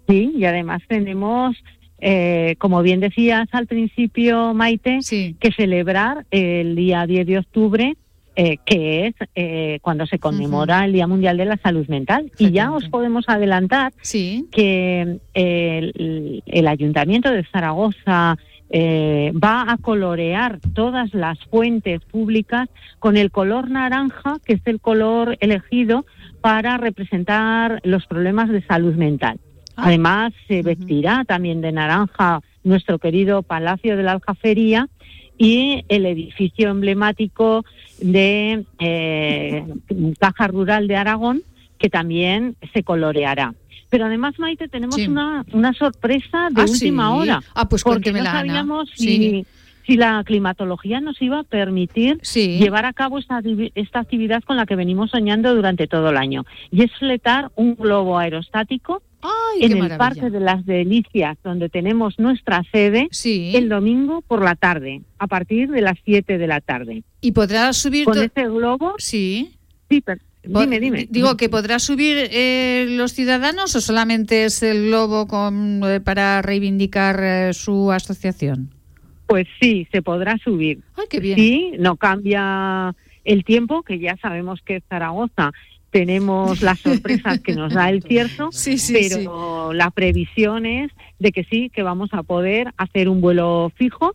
[0.08, 1.56] Sí, y además tenemos,
[1.98, 7.96] eh, como bien decías al principio, Maite, que celebrar el día 10 de octubre,
[8.36, 12.30] eh, que es eh, cuando se conmemora el Día Mundial de la Salud Mental.
[12.38, 13.94] Y ya os podemos adelantar
[14.52, 18.36] que el, el Ayuntamiento de Zaragoza
[18.70, 24.80] eh, va a colorear todas las fuentes públicas con el color naranja, que es el
[24.80, 26.04] color elegido
[26.40, 29.38] para representar los problemas de salud mental.
[29.76, 34.88] Además, se vestirá también de naranja nuestro querido Palacio de la Aljafería
[35.38, 37.64] y el edificio emblemático
[38.00, 39.64] de eh,
[40.18, 41.42] Caja Rural de Aragón,
[41.78, 43.54] que también se coloreará.
[43.96, 45.06] Pero además, Maite, tenemos Sí.
[45.08, 47.18] una, una sorpresa de Ah, última sí.
[47.18, 47.42] hora.
[47.54, 48.40] Ah, pues porque no cuéntemela, Ana.
[48.40, 49.06] sabíamos Sí.
[49.06, 49.46] si,
[49.86, 53.40] si la climatología nos iba a permitir llevar a cabo esta,
[53.74, 56.44] esta actividad con la que venimos soñando durante todo el año.
[56.70, 59.00] Y es fletar un globo aerostático
[59.62, 59.96] en el maravilla.
[59.96, 65.70] Parque de las Delicias, donde tenemos nuestra sede, el domingo por la tarde, a partir
[65.70, 67.02] de las 7 de la tarde.
[67.22, 68.92] ¿Y podrá subir con este globo?
[68.98, 69.52] Sí.
[69.88, 70.02] Sí,
[70.46, 70.98] dime, dime.
[70.98, 76.00] di- Digo, ¿que podrá subir eh, los ciudadanos o solamente es el globo con, eh,
[76.00, 78.70] para reivindicar eh, su asociación?
[79.26, 80.80] Pues sí, se podrá subir.
[81.10, 81.36] qué bien.
[81.38, 82.94] Sí, no cambia
[83.24, 85.52] el tiempo, que ya sabemos que es Zaragoza.
[85.90, 91.32] Tenemos las sorpresas que nos da el cierzo, Sí, sí, pero la previsión es de
[91.32, 94.14] que sí, que vamos a poder hacer un vuelo fijo,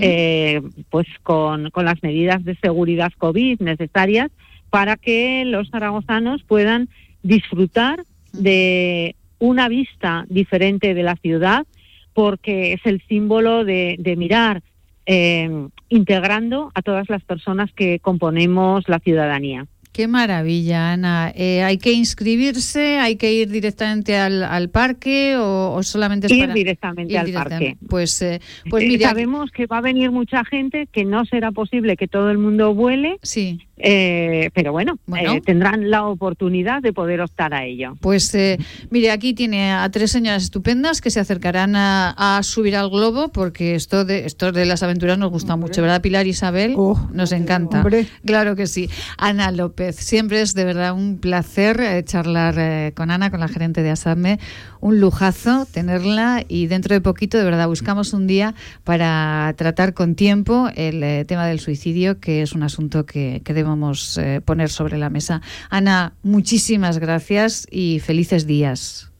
[0.00, 0.60] eh,
[0.90, 4.30] pues con, con las medidas de seguridad COVID necesarias
[4.72, 6.88] para que los zaragozanos puedan
[7.22, 11.66] disfrutar de una vista diferente de la ciudad,
[12.14, 14.62] porque es el símbolo de, de mirar
[15.04, 15.50] eh,
[15.90, 19.66] integrando a todas las personas que componemos la ciudadanía.
[19.92, 21.32] Qué maravilla, Ana.
[21.36, 22.98] Eh, ¿Hay que inscribirse?
[22.98, 27.18] ¿Hay que ir directamente al, al parque o, o solamente es Ir para directamente ir
[27.18, 27.72] al directamente?
[27.72, 27.86] parque.
[27.90, 31.52] Pues, eh, pues Eh, mira, sabemos que va a venir mucha gente, que no será
[31.52, 33.60] posible que todo el mundo vuele, sí.
[33.84, 35.32] Eh, pero bueno, Bueno.
[35.34, 37.94] eh, tendrán la oportunidad de poder optar a ello.
[38.00, 38.58] Pues eh,
[38.90, 43.28] mire, aquí tiene a tres señoras estupendas que se acercarán a, a subir al globo
[43.32, 46.00] porque esto de esto de las aventuras nos gusta mucho, ¿verdad?
[46.00, 46.74] Pilar Isabel
[47.12, 47.78] nos encanta.
[47.78, 48.06] hombre.
[48.24, 48.88] Claro que sí.
[49.18, 53.82] Ana López, siempre es de verdad un placer eh, charlar con Ana, con la gerente
[53.82, 54.38] de Asame.
[54.80, 58.54] Un lujazo tenerla y dentro de poquito, de verdad, buscamos un día
[58.84, 63.71] para tratar con tiempo el tema del suicidio, que es un asunto que, que debemos
[64.18, 65.40] eh, poner sobre la mesa.
[65.70, 69.12] Ana, muchísimas gracias y felices días.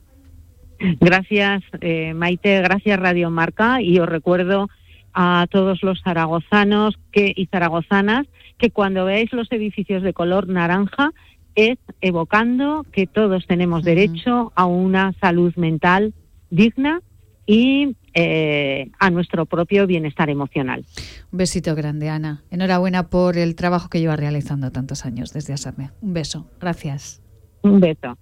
[1.01, 4.69] Gracias, eh, Maite, gracias Radio Marca y os recuerdo
[5.15, 8.27] a todos los zaragozanos que, y zaragozanas
[8.59, 11.13] que cuando veáis los edificios de color naranja
[11.55, 16.15] es evocando que todos tenemos derecho a una salud mental
[16.51, 17.01] digna
[17.47, 20.85] y eh, a nuestro propio bienestar emocional.
[21.31, 22.43] Un besito grande, Ana.
[22.51, 25.91] Enhorabuena por el trabajo que lleva realizando tantos años desde Asame.
[26.01, 26.51] Un beso.
[26.61, 27.23] Gracias.
[27.63, 28.19] Un beso.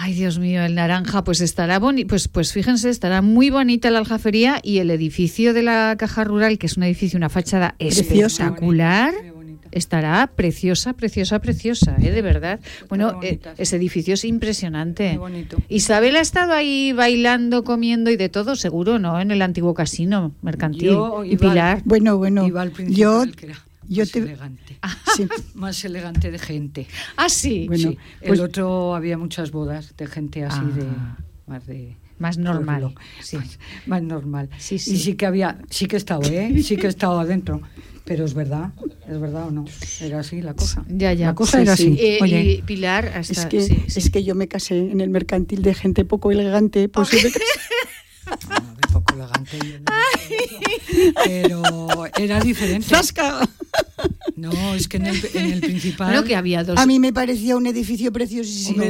[0.00, 3.98] Ay, Dios mío, el naranja, pues estará bonito, pues, pues fíjense, estará muy bonita la
[3.98, 8.44] aljafería y el edificio de la Caja Rural, que es un edificio, una fachada Preciosa.
[8.44, 9.12] espectacular.
[9.72, 12.10] Estará preciosa, preciosa, preciosa, ¿eh?
[12.10, 12.60] de verdad.
[12.88, 15.10] Bueno, eh, bonita, ese edificio es impresionante.
[15.12, 15.56] Qué bonito.
[15.68, 19.20] Isabel ha estado ahí bailando, comiendo y de todo, seguro, ¿no?
[19.20, 20.88] En el antiguo casino mercantil.
[20.90, 21.82] Yo y iba- Pilar.
[21.84, 22.74] Bueno, bueno, Iba al yo,
[23.22, 23.58] principal, que era
[23.88, 24.18] yo más te...
[24.18, 24.78] elegante.
[25.16, 25.28] sí.
[25.54, 26.86] Más elegante de gente.
[27.16, 27.66] Ah, sí.
[27.68, 30.70] Bueno, Sí, pues- el otro había muchas bodas de gente así Ah.
[30.74, 30.84] de
[31.46, 32.94] más de Más normal.
[33.22, 33.36] Sí.
[33.38, 34.50] más, más normal.
[34.58, 34.94] Sí, sí.
[34.94, 36.52] Y sí que había, sí que he estado, ¿eh?
[36.62, 37.62] Sí que he estado adentro.
[38.08, 38.70] Pero es verdad,
[39.06, 39.66] es verdad o no.
[40.00, 40.82] Era así la cosa.
[40.88, 41.26] Ya, ya.
[41.26, 41.92] La cosa Sí, era sí.
[41.92, 42.04] así.
[42.06, 43.98] Eh, Oye, y Pilar, hasta, Es que, sí, sí.
[43.98, 47.28] es que yo me casé en el mercantil de gente poco elegante, pues yo me
[47.28, 49.58] casé- bueno, de poco elegante.
[51.24, 51.62] Pero
[52.16, 52.88] era diferente.
[52.88, 53.40] ¡Zasca!
[54.38, 56.08] No, es que en el, en el principal.
[56.08, 56.78] Bueno, que había dos.
[56.78, 58.84] A mí me parecía un edificio preciosísimo.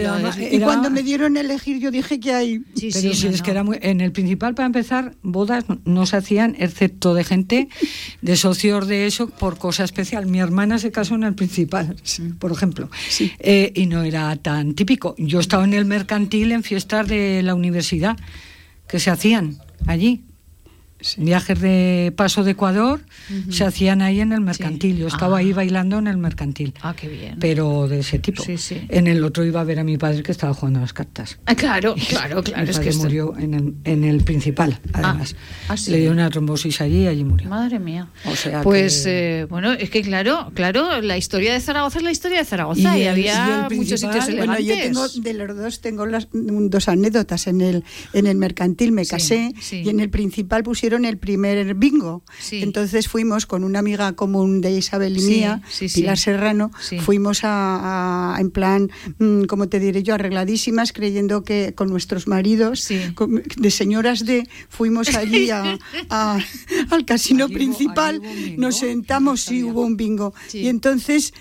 [0.50, 2.58] Y cuando me dieron a elegir, yo dije que hay.
[2.74, 3.44] Sí, Pero sí, si no, es no.
[3.44, 7.68] que era muy, en el principal, para empezar, bodas no se hacían, excepto de gente,
[8.22, 10.26] de socios de eso, por cosa especial.
[10.26, 11.96] Mi hermana se casó en el principal,
[12.38, 12.90] por ejemplo,
[13.38, 15.14] Eh, y no era tan típico.
[15.18, 18.16] Yo estaba en el mercantil en fiestas de la universidad
[18.86, 20.24] que se hacían allí.
[21.16, 23.00] Viajes de paso de Ecuador
[23.50, 24.96] se hacían ahí en el mercantil.
[24.98, 25.40] Yo estaba Ah.
[25.40, 26.74] ahí bailando en el mercantil.
[26.82, 27.36] Ah, qué bien.
[27.38, 28.42] Pero de ese tipo.
[28.42, 28.80] Sí.
[28.88, 31.38] En el otro iba a ver a mi padre que estaba jugando a las cartas.
[31.46, 32.64] Ah, claro, claro, claro.
[32.64, 35.36] Mi Es padre que esto- murió en el, en el principal, además.
[35.68, 35.76] ah.
[35.86, 37.48] Le dio una trombosis allí y allí murió.
[37.48, 38.08] Madre mía.
[38.24, 42.04] O sea pues que- eh, bueno, es que claro, claro, la historia de Zaragoza es
[42.04, 45.34] la historia de Zaragoza y, Y el- había y muchos sitios Bueno, yo tengo de
[45.34, 47.84] los dos tengo las dos anécdotas en el
[48.14, 52.22] en el mercantil me casé y en el principal pusieron el primer bingo.
[52.38, 52.62] Sí.
[52.62, 55.88] Entonces fuimos con una amiga común de Isabel y Sí, mía, sí.
[55.88, 56.70] Pilar Serrano,
[57.00, 62.26] fuimos a, a- en plan mm, como te diré yo arregladísimas creyendo que con nuestros
[62.28, 65.78] maridos con- de señoras de fuimos allí a-
[66.10, 66.38] a-
[66.90, 69.66] al casino principal, hubo nos sentamos, sí sabía.
[69.66, 71.32] hubo un bingo y entonces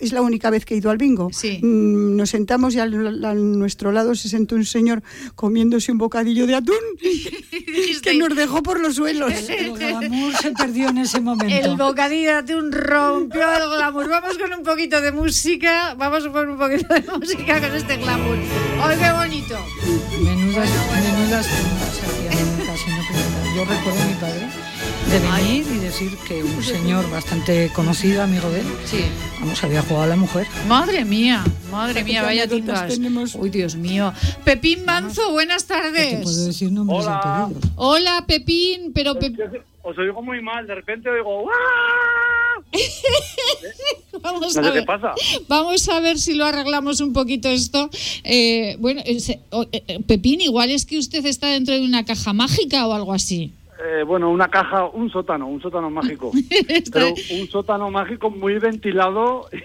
[0.00, 1.28] es la única vez que he ido al bingo.
[1.32, 1.58] Sí.
[1.62, 5.02] Mm, Nos sentamos y al, a nuestro lado se sentó un señor
[5.34, 6.74] comiéndose un bocadillo de atún
[8.02, 9.32] que nos dejó por los suelos.
[9.48, 11.54] El glamour se perdió en ese momento.
[11.70, 14.08] El bocadillo de atún rompió el glamour.
[14.08, 15.94] Vamos con un poquito de música.
[15.94, 18.36] Vamos con un poquito de música con este glamour.
[18.82, 19.58] ¡Ay, qué bonito!
[20.22, 23.56] Menudas, menudas el casino principal.
[23.56, 24.46] Yo recuerdo a mi padre
[25.10, 29.04] de venir y decir que un señor bastante conocido, amigo de él, Sí.
[29.40, 30.46] vamos, había jugado a la mujer.
[30.66, 32.88] Madre mía, madre mía, ¿Qué vaya timbas.
[32.88, 33.34] tenemos?
[33.34, 34.12] Uy, Dios mío.
[34.44, 36.46] Pepín Manzo, buenas Te puedo tardes.
[36.46, 37.18] decir nombres Hola.
[37.42, 37.62] apellidos.
[37.76, 39.36] Hola, Pepín, pero Pep-
[39.84, 42.62] Os oigo muy mal, de repente oigo ¡Ah!
[44.22, 44.84] vamos No a sé ver.
[44.86, 45.12] pasa.
[45.48, 47.90] Vamos a ver si lo arreglamos un poquito esto.
[48.24, 52.32] Eh, bueno, eh, eh, eh, Pepín, igual es que usted está dentro de una caja
[52.32, 53.52] mágica o algo así.
[53.84, 56.30] Eh, bueno, una caja, un sótano, un sótano mágico.
[56.92, 57.08] Pero
[57.40, 59.48] un sótano mágico muy ventilado.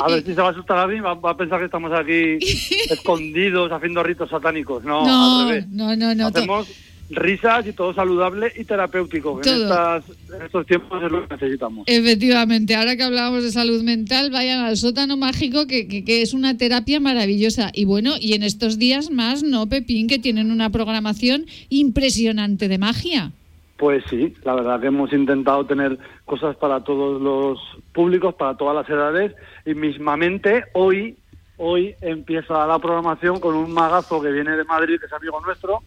[0.00, 1.92] a ver si se va a asustar a mí, va, va a pensar que estamos
[1.92, 2.38] aquí
[2.90, 4.84] escondidos haciendo ritos satánicos.
[4.84, 5.68] No, No, al revés.
[5.68, 6.26] no, no, no.
[6.26, 6.68] Hacemos
[7.12, 9.40] risas y todo saludable y terapéutico.
[9.40, 10.04] que En, estas,
[10.34, 11.84] en estos tiempos es lo que necesitamos.
[11.86, 16.32] Efectivamente, ahora que hablábamos de salud mental, vayan al sótano mágico, que, que- que es
[16.34, 17.70] una terapia maravillosa.
[17.74, 20.08] Y bueno, y en estos días más, ¿no, Pepín?
[20.08, 23.32] Que tienen una programación impresionante de magia.
[23.76, 27.58] Pues sí, la verdad que hemos intentado tener cosas para todos los
[27.92, 29.32] públicos, para todas las edades
[29.66, 31.16] y mismamente hoy
[31.64, 35.78] hoy empieza la programación con un magazo que viene de Madrid, que es amigo nuestro,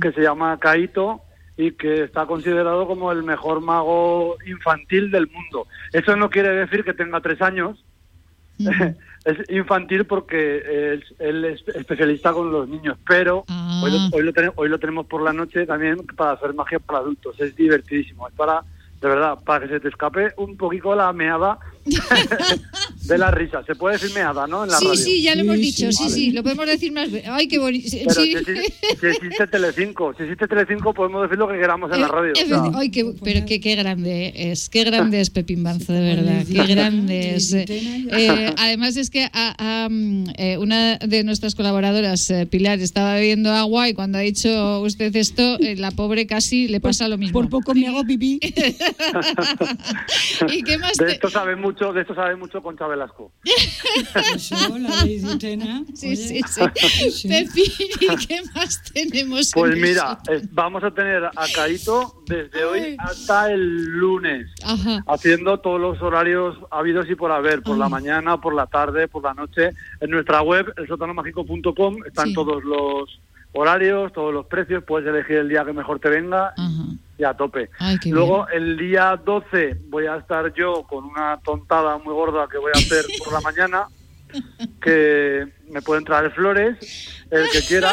[0.00, 1.22] que se llama Caito
[1.56, 5.66] y que está considerado como el mejor mago infantil del mundo.
[5.92, 7.82] Eso no quiere decir que tenga tres años,
[9.24, 13.80] es infantil porque es- él es especialista con los niños, pero Ah.
[13.82, 16.78] hoy, lo, hoy, lo tenemos, hoy lo tenemos por la noche también para hacer magia
[16.78, 17.40] para adultos.
[17.40, 18.62] Es divertidísimo, es para,
[19.00, 21.58] de verdad, para que se te escape un poquito la meada
[23.04, 23.62] de la risa.
[23.66, 24.64] Se puede decir meada, ¿no?
[24.64, 25.00] En la Sí, radio.
[25.00, 27.10] sí, ya lo hemos Sí, dicho, sí, sí, lo podemos decir más.
[27.10, 27.88] ve- Ay, qué bonito.
[27.88, 32.00] Sí, si, existe- si existe Telecinco, si existe Telecinco podemos decir lo que queramos en
[32.00, 32.32] la radio.
[32.32, 32.46] o sea.
[32.46, 36.44] Efe- Ay, qué, pero qué, qué grande es, qué grande es Pepín Banzo, de verdad,
[36.46, 37.52] qué grande es.
[37.52, 43.14] Eh, además es que a- a, mm, eh, una de nuestras colaboradoras, eh, Pilar, estaba
[43.14, 47.18] bebiendo agua y cuando ha dicho usted esto, eh, la pobre casi le pasa lo
[47.18, 47.32] mismo.
[47.32, 48.38] Por poco me hago pipí.
[50.48, 53.32] ¿Y qué más De esto sabe mucho, de esto sabe mucho Concha Velasco.
[54.34, 55.84] Eso, la ley de Utena.
[55.94, 56.40] Sí, sí,
[57.10, 57.28] sí.
[57.28, 59.46] Pepín, ¿y qué más tenemos?
[59.48, 65.02] en Pues mira, eh, vamos a tener a Caito desde hoy hasta el lunes, Ajá.
[65.08, 69.22] haciendo todos los horarios habidos y por haber, por la mañana, por la tarde, por
[69.22, 69.70] la noche.
[70.00, 72.34] En nuestra web, elsótanomágico.com, están Sí.
[72.34, 73.20] todos los
[73.52, 76.84] horarios, todos los precios, puedes elegir el día que mejor te venga Ajá.
[77.18, 77.70] y a tope.
[77.78, 82.58] Ay, Luego, el día 12 voy a estar yo con una tontada muy gorda que
[82.58, 83.86] voy a hacer por la mañana,
[84.82, 87.92] que me pueden traer flores, el que quiera.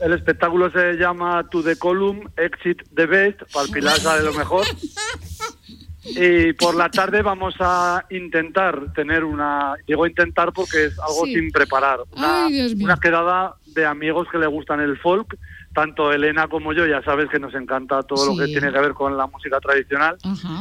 [0.00, 4.32] El espectáculo se llama To the Column, Exit the Best, para el Pilar sale lo
[4.32, 4.66] mejor.
[6.04, 11.34] Y por la tarde vamos a intentar tener una, digo intentar porque es algo Sí.
[11.34, 15.36] sin preparar, una, Ay, una quedada de amigos que le gustan el folk,
[15.74, 18.92] tanto Elena como yo, ya sabes que nos encanta todo lo que tiene que ver
[18.94, 20.16] con la música tradicional.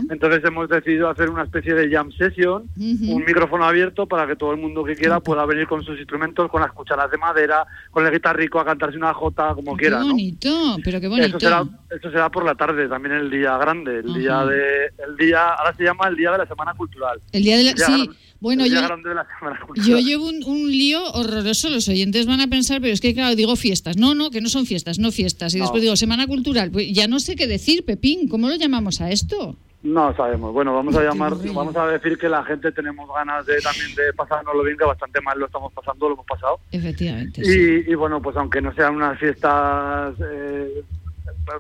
[0.10, 4.52] Entonces hemos decidido hacer una especie de jam session, un micrófono abierto para que todo
[4.52, 8.06] el mundo que quiera pueda venir con sus instrumentos, con las cucharas de madera, con
[8.06, 10.10] el guitarrico a cantarse una jota como quiera, qué ¿no?
[10.10, 11.28] bonito, pero qué bonito.
[11.28, 15.16] Eso será, eso será por la tarde, también el día grande, el día de, el
[15.18, 17.22] día, ahora se llama el día de la Semana Cultural.
[17.32, 17.70] El día de la...
[17.72, 18.10] El día Sí,
[18.44, 20.00] bueno, yo...
[20.00, 23.56] llevo un, un lío horroroso, los oyentes van a pensar, pero es que claro, digo
[23.56, 23.96] fiestas.
[23.96, 25.56] No, no, que no son fiestas, no fiestas.
[25.56, 25.64] Y No.
[25.64, 26.70] después digo Semana Cultural.
[26.70, 29.56] Pues ya no sé qué decir, Pepín, ¿cómo lo llamamos a esto?
[29.82, 30.52] No sabemos.
[30.54, 34.14] Bueno, vamos a llamar, vamos a decir que la gente tenemos ganas de también de
[34.14, 36.60] pasárnoslo bien, que bastante mal lo estamos pasando, lo hemos pasado.
[36.72, 37.44] Efectivamente.
[37.44, 37.84] sí.
[37.88, 40.84] Y bueno, pues aunque no sean unas fiestas eh,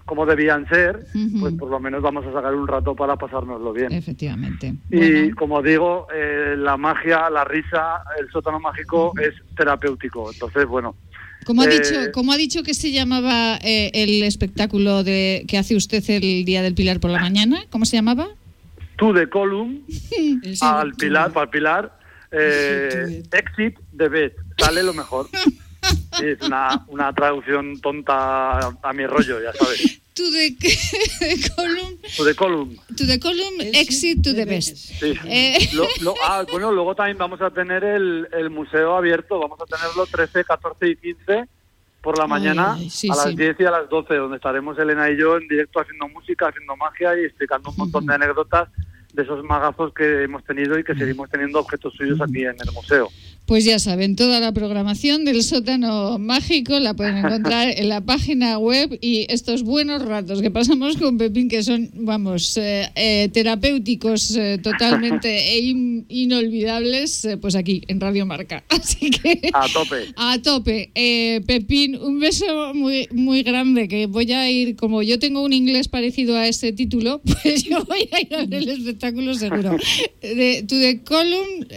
[0.05, 1.39] como debían ser, Ujú.
[1.39, 3.91] pues por lo menos vamos a sacar un rato para pasárnoslo bien.
[3.91, 4.73] Efectivamente.
[4.89, 10.31] Y Bueno, como digo, eh, la magia, la risa, el sótano mágico es terapéutico.
[10.31, 10.95] Entonces, bueno,
[11.45, 15.57] ¿cómo ha, eh, dicho, ¿Cómo ha dicho que se llamaba eh, el espectáculo de que
[15.57, 17.61] hace usted el Día del Pilar por la mañana?
[17.69, 18.27] ¿Cómo se llamaba?
[18.95, 19.83] tú de column
[20.61, 21.99] al pilar, para el pilar,
[22.31, 25.27] eh, exit de best, sale lo mejor.
[26.17, 29.99] Sí, es una, una traducción tonta a, mi rollo, ya sabes.
[30.13, 30.55] To the
[31.55, 32.77] column, Tú de column.
[32.95, 34.77] to the column, Exit to the the best.
[34.77, 35.13] Sí.
[35.25, 35.69] Eh.
[35.73, 39.65] Lo- lo- ah, bueno, luego también vamos a tener el, el museo abierto, vamos a
[39.65, 41.45] tenerlo 13, 14 y 15
[42.01, 43.35] por la Ay, mañana ay, sí, a las sí.
[43.35, 46.75] 10 y a las 12, donde estaremos Elena y yo en directo haciendo música, haciendo
[46.75, 48.69] magia y explicando un montón de anécdotas
[49.13, 52.71] de esos magazos que hemos tenido y que seguimos teniendo objetos suyos aquí en el
[52.73, 53.09] museo.
[53.45, 58.57] Pues ya saben, toda la programación del sótano mágico la pueden encontrar en la página
[58.57, 64.33] web y estos buenos ratos que pasamos con Pepín, que son, vamos, eh, eh, terapéuticos
[64.37, 68.63] eh, totalmente e in- inolvidables, eh, pues aquí, en Radio Marca.
[68.69, 69.49] Así que...
[69.53, 70.13] A tope.
[70.15, 70.91] A tope.
[70.95, 75.51] Eh, Pepín, un beso muy, muy grande, que voy a ir, como yo tengo un
[75.51, 79.75] inglés parecido a ese título, pues yo voy a ir a ver el espectáculo seguro.
[80.21, 81.67] De, to the column,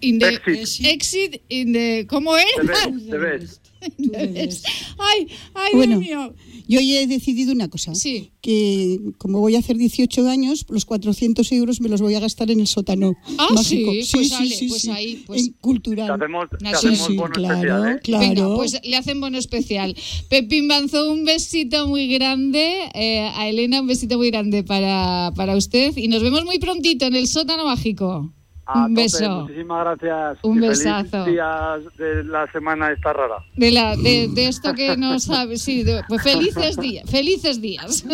[0.00, 0.40] in the
[0.88, 1.42] Exit.
[1.48, 2.44] in the, ¿cómo es?
[2.56, 4.62] Te ves, te ves.
[4.98, 5.98] Ay, ay, Bueno.
[6.00, 6.34] Dios mío.
[6.70, 8.30] Yo ya he decidido una cosa, Sí.
[8.42, 12.50] que como voy a hacer 18 años, los 400 euros me los voy a gastar
[12.50, 13.92] en el sótano Ah, mágico.
[14.02, 16.06] sí, pues dale, pues ahí, pues- en cultural.
[16.08, 18.00] Te hacemos, te Sí, hacemos sí, bono claro, especial, ¿eh?
[18.02, 18.28] claro.
[18.28, 19.96] Venga, pues le hacen bono especial.
[20.28, 22.74] Pepín Banzo, un besito muy grande.
[22.94, 25.96] eh, a Elena, un besito muy grande para, para usted.
[25.96, 28.34] Y nos vemos muy prontito en el sótano mágico.
[28.70, 29.30] A un tope, beso.
[29.42, 30.38] Muchísimas gracias.
[30.44, 31.24] Un y feliz besazo.
[31.24, 33.36] días de la semana esta rara.
[33.56, 38.04] De, la, de, de esto que no sabe, sí, de- pues felices días, felices días.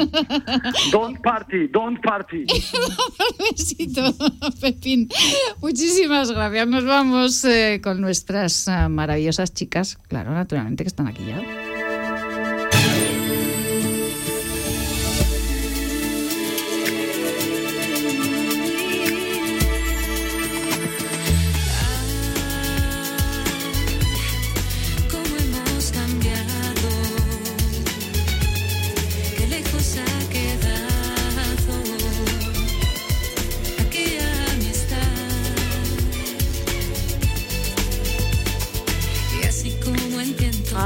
[0.93, 2.45] Don't party, don't party.
[2.45, 4.03] Un besito,
[4.61, 5.09] Pepín.
[5.61, 6.69] Muchísimas gracias.
[6.69, 11.43] Nos vamos eh, con nuestras ah, maravillosas chicas, claro, naturalmente que están aquí ya.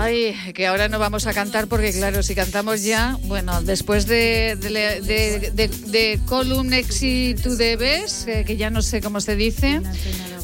[0.08, 4.56] Ay, que ahora no vamos a cantar porque, claro, si cantamos ya, bueno, después de,
[4.58, 9.20] de, de, de, de Column Exit to the Best, eh, que ya no sé cómo
[9.20, 9.82] se dice.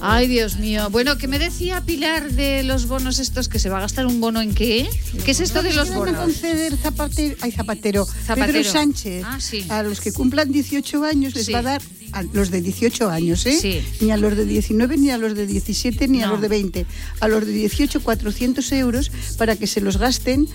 [0.03, 0.91] Ay, Dios mío.
[0.91, 3.49] Bueno, ¿qué me decía Pilar de los bonos estos?
[3.49, 4.87] ¿Que se va a gastar un bono en qué?
[5.25, 6.17] ¿Qué es esto de los Van a bonos?
[6.21, 8.47] conceder Zapatero, ay, Zapatero, Zapatero.
[8.53, 9.65] Pedro Sánchez Ah, sí.
[9.71, 11.53] a los que cumplan 18 años les Sí.
[11.53, 11.83] va a dar
[12.15, 13.59] a los de 18 años, ¿eh?
[13.61, 13.83] Sí.
[14.05, 16.33] Ni a los de 19, ni a los de 17, ni a No.
[16.33, 16.87] los de 20.
[17.21, 20.47] A los de 18, 400 euros para que se los gasten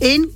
[0.00, 0.30] en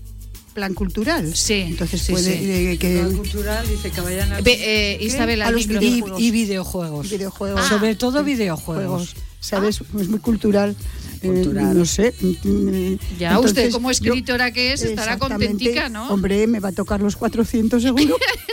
[0.54, 1.34] plan cultural.
[1.36, 2.50] Sí, Entonces sí, puede sí.
[2.50, 4.40] eh, que Plan cultural dice que vayan a...
[4.40, 4.56] Ve,
[4.94, 4.98] eh.
[5.04, 5.80] Isabel, A los micro.
[5.82, 6.20] y, videojuegos.
[6.22, 7.10] y videojuegos.
[7.10, 7.66] videojuegos.
[7.66, 9.14] Sobre todo videojuegos.
[9.40, 9.80] ¿Sabes?
[10.00, 10.74] Es muy cultural.
[11.22, 11.78] eh, Cultural.
[11.78, 12.12] no sé.
[12.20, 16.08] mm, Ya, usted entonces, como yo- escritora que es, estará contentica, ¿no?
[16.10, 18.16] Hombre, me va a tocar los 400 seguro.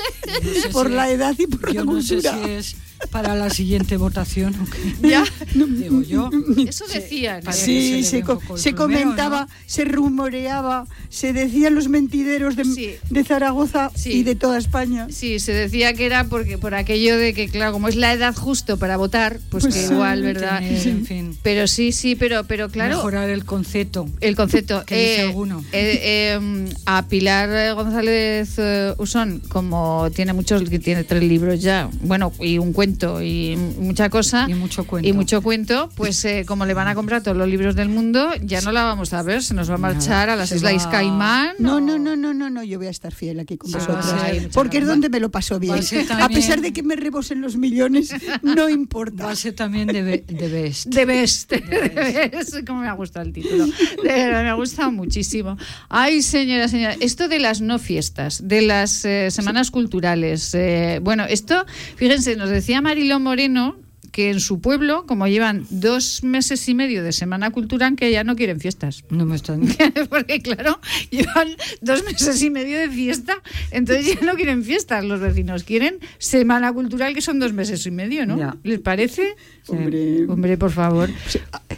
[0.61, 2.33] sé por si- la edad y por Yo la no sé cultura.
[2.45, 2.75] si es
[3.07, 5.07] para la siguiente votación o qué.
[5.09, 5.23] Ya.
[5.55, 6.29] Digo yo.
[6.67, 7.41] Eso decían.
[7.51, 9.47] Sí, que se se, le ve co- se comentaba, ¿no?
[9.65, 12.91] se rumoreaba, se decían los mentideros de, Sí.
[13.09, 14.11] de Zaragoza Sí.
[14.11, 15.07] y de toda España.
[15.09, 18.35] Sí, se decía que era porque por aquello de que, claro, como es la edad
[18.35, 20.59] justo para votar, pues, Pues que sí, igual, ¿verdad?
[20.59, 24.07] Tener, en fin, Pero sí, sí, pero, pero claro, mejorar el concepto.
[24.21, 24.83] el concepto.
[24.85, 25.63] ¿Qué dice eh, alguno?
[25.71, 31.89] eh, eh, a Pilar González eh, Usón, como tiene muchos, que tiene tres libros ya,
[32.01, 34.45] bueno, y un cuento y mucha cosa.
[34.49, 35.07] Y mucho cuento.
[35.09, 38.31] Y mucho cuento, pues eh, como le van a comprar todos los libros del mundo,
[38.41, 40.87] ya no la vamos a ver, se nos va a marchar a las se Islas
[40.87, 41.55] va- Caimán.
[41.59, 43.75] No, o- no, no, no, no, no, yo voy a estar fiel aquí con Sí,
[43.77, 44.05] vosotros.
[44.13, 45.75] va a ser- porque es va- donde me lo paso bien.
[45.75, 49.29] va a pesar de que me rebosen los millones, no Va importa.
[49.29, 50.87] a ser también de, be- de best.
[50.87, 51.51] De Best.
[51.51, 52.65] De Best.
[52.67, 53.65] Como me ha gustado el título.
[53.65, 53.73] De
[54.09, 55.57] verdad, me ha gustado muchísimo.
[55.89, 56.95] Ay, señora, señora.
[56.99, 60.53] Esto de las no fiestas, de las eh, semanas culturales.
[60.53, 61.65] eh, bueno, esto,
[61.95, 63.77] fíjense, nos decía Mariló Moreno
[64.11, 68.23] que en su pueblo, como llevan dos meses y medio de semana cultural, que ya
[68.23, 69.03] no quieren fiestas.
[69.09, 69.67] No me están.
[70.07, 70.79] Porque claro,
[71.09, 71.49] llevan
[71.81, 76.71] dos meses y medio de fiesta, entonces ya no quieren fiestas los vecinos, quieren semana
[76.73, 78.37] cultural que son dos meses y medio, ¿no?
[78.37, 78.55] Ya.
[78.61, 79.35] ¿Les parece?
[79.67, 80.27] Hombre.
[80.27, 81.09] Hombre, por favor.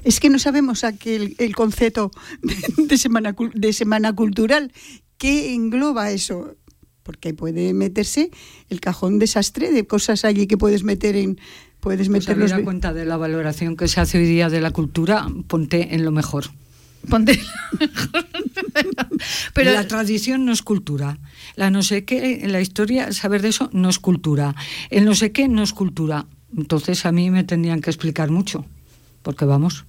[0.03, 4.73] Es que no sabemos aquí el, el concepto de, de semana, de semana cultural.
[5.17, 6.57] ¿Qué engloba eso?
[7.07, 8.31] Porque puede meterse
[8.69, 11.39] el cajón desastre de cosas allí que puedes meter en.
[11.79, 12.51] Puedes Pues meter los.
[12.51, 16.03] habida cuenta de la valoración que se hace hoy día de la cultura, ponte en
[16.03, 16.45] lo mejor.
[17.09, 17.39] Ponte.
[19.53, 21.17] Pero la tradición no es cultura.
[21.55, 24.53] La no sé qué, la historia, saber de eso no es cultura.
[24.89, 26.25] El no sé qué no es cultura.
[26.57, 28.65] Entonces a mí me tendrían que explicar mucho.
[29.21, 29.85] Porque vamos,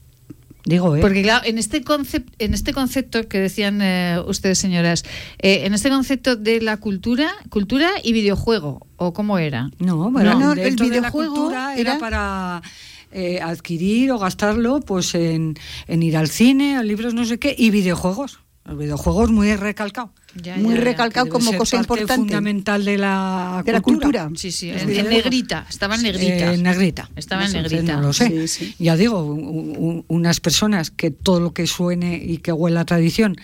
[0.69, 1.01] digo, ¿eh?
[1.01, 5.05] Porque claro, en este concepto, en este concepto que decían eh, ustedes, señoras,
[5.41, 9.71] eh, en este concepto de la cultura, cultura y videojuego, o cómo era.
[9.79, 12.62] No, bueno, No, no, el de la videojuego cultura era, era- para
[13.11, 15.57] eh, adquirir o gastarlo pues en,
[15.87, 18.41] en ir al cine, a libros no sé qué, y videojuegos.
[18.64, 20.12] Los videojuegos muy recalcado.
[20.43, 22.14] Ya, muy ya, recalcado que como cosa parte importante.
[22.14, 24.30] fundamental de la De la cultura.
[24.34, 26.51] Sí, sí, en, negrita, estaba en negrita.
[26.53, 27.11] Eh, en negrita.
[27.16, 27.97] Estaba en negrita.
[27.97, 28.28] No lo sé.
[28.47, 28.74] Sí, sí.
[28.78, 32.84] Ya digo, un- un- unas personas que todo lo que suene y que huela a
[32.84, 33.36] tradición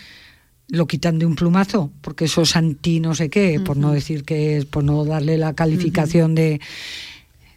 [0.69, 4.25] lo quitan de un plumazo, porque eso es anti no sé qué, por no decir
[4.25, 6.59] que es, por no darle la calificación de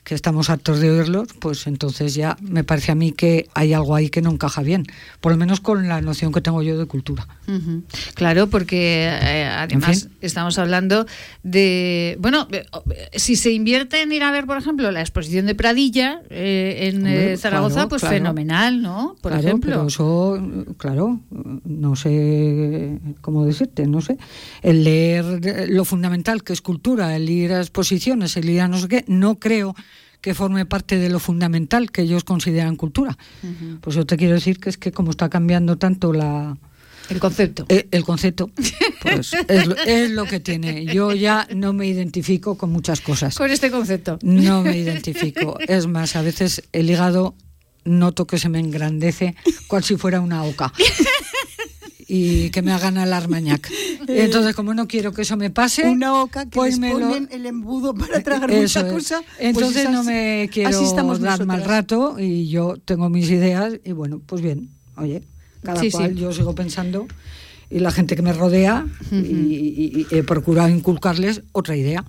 [0.08, 3.94] que estamos hartos de oírlos, pues entonces ya me parece a mí que hay algo
[3.94, 4.86] ahí que no encaja bien,
[5.20, 7.28] por lo menos con la noción que tengo yo de cultura.
[8.14, 10.18] Claro, porque eh, además fin.
[10.22, 11.06] estamos hablando
[11.44, 12.64] de, bueno, eh,
[13.16, 17.00] si se invierte en ir a ver, por ejemplo, la exposición de Pradilla eh, en
[17.00, 18.16] Hombre, eh, Zaragoza, claro, pues claro.
[18.16, 19.18] fenomenal, ¿no?
[19.22, 19.72] Por claro, ejemplo.
[19.72, 20.42] pero eso,
[20.78, 21.20] claro,
[21.66, 24.18] no sé cómo decirte, no sé.
[24.62, 28.78] El leer lo fundamental que es cultura, el ir a exposiciones, el ir a no
[28.78, 29.76] sé qué, no creo
[30.22, 33.18] que forme parte de lo fundamental que ellos consideran cultura.
[33.82, 36.58] Pues yo te quiero decir que es que como está cambiando tanto la
[37.10, 37.66] El concepto.
[37.70, 38.50] eh, el concepto,
[39.02, 40.86] pues es, lo- es lo que tiene.
[40.86, 43.36] Yo ya no me identifico con muchas cosas.
[43.36, 44.18] Con este concepto.
[44.22, 45.58] No me identifico.
[45.68, 47.36] Es más, a veces el hígado
[47.86, 49.36] noto que se me engrandece
[49.68, 50.74] cual si fuera una oca.
[52.10, 53.70] Y que me hagan al armañac.
[54.08, 57.10] Entonces, como no quiero que eso me pase, Una oca que pues les me lo-
[57.10, 58.94] ponen el embudo para tragar eso mucha es.
[58.94, 59.22] cosa.
[59.26, 63.30] pues Entonces así- no me quiero así estamos dar mal rato y yo tengo mis
[63.30, 65.22] ideas y bueno, pues bien, oye,
[65.64, 66.22] cada Sí, cual sí.
[66.22, 67.08] yo sigo pensando
[67.70, 72.06] y la gente que me rodea y- y, y he procurado inculcarles otra idea.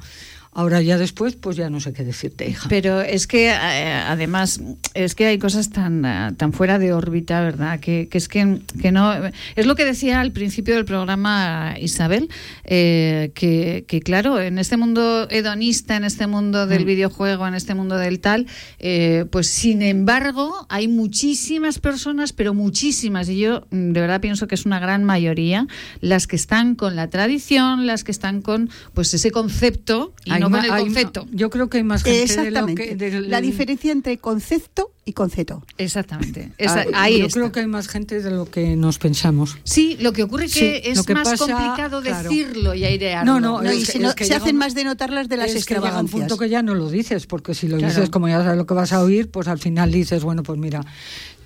[0.58, 2.68] Ahora ya después, pues ya no sé qué decirte, hija.
[2.68, 4.60] Pero es que eh, además
[4.92, 7.78] es que hay cosas tan eh, tan fuera de órbita, ¿verdad?
[7.78, 9.12] Que, que es que, que no
[9.54, 12.28] es lo que decía al principio del programa Isabel,
[12.64, 16.86] eh, que, que claro, en este mundo hedonista, en este mundo del Mm.
[16.86, 18.48] videojuego, en este mundo del tal,
[18.80, 24.48] eh, pues sin embargo hay muchísimas personas, pero muchísimas, y yo mm, de verdad pienso
[24.48, 25.68] que es una gran mayoría,
[26.00, 30.47] las que están con la tradición, las que están con pues ese concepto y no
[30.50, 31.26] con el hay- concepto.
[31.32, 32.88] Yo creo que hay más gente de lo Exactamente.
[32.88, 32.96] que...
[32.96, 35.64] de- La diferencia entre concepto y con Ceto.
[35.78, 36.52] Exactamente.
[36.58, 37.40] Esa- Ah, ahí yo está.
[37.40, 39.56] creo que hay más gente de lo que nos pensamos.
[39.64, 42.28] Sí, lo que ocurre que Sí, es que más pasa, complicado claro.
[42.28, 43.32] decirlo y airearlo.
[43.34, 44.84] No, no, No, es y que- se, no- es que se hacen un- más de
[44.84, 47.54] notar las de las es que llega un punto que ya no lo dices, porque
[47.54, 47.94] si lo Claro.
[47.94, 50.58] dices como ya sabes lo que vas a oír, pues al final dices, bueno, pues
[50.58, 50.84] mira,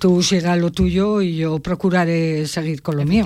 [0.03, 3.25] tú siga lo tuyo y yo procuraré seguir con lo mío.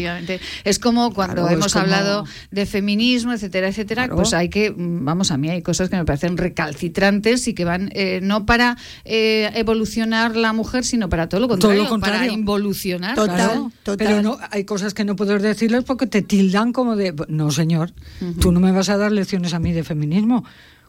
[0.62, 4.16] Es como cuando Claro, hemos como- hablado de feminismo, etcétera, etcétera, Claro.
[4.16, 7.88] pues hay que, vamos, a mí hay cosas que me parecen recalcitrantes y que van
[7.94, 12.20] eh, no para eh, evolucionar la mujer, sino para todo lo Todo contrario, lo contrario.
[12.20, 13.14] para involucionar.
[13.14, 14.06] Total, Claro, total.
[14.06, 17.94] Pero no, hay cosas que no puedes decirles porque te tildan como de, no señor,
[18.38, 20.44] tú no me vas a dar lecciones a mí de feminismo.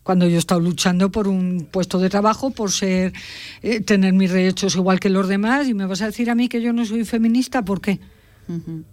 [0.08, 3.12] Cuando yo he estado luchando por un puesto de trabajo, por ser,
[3.62, 6.48] eh, tener mis derechos igual que los demás, y me vas a decir a mí
[6.48, 8.00] que yo no soy feminista, ¿por qué?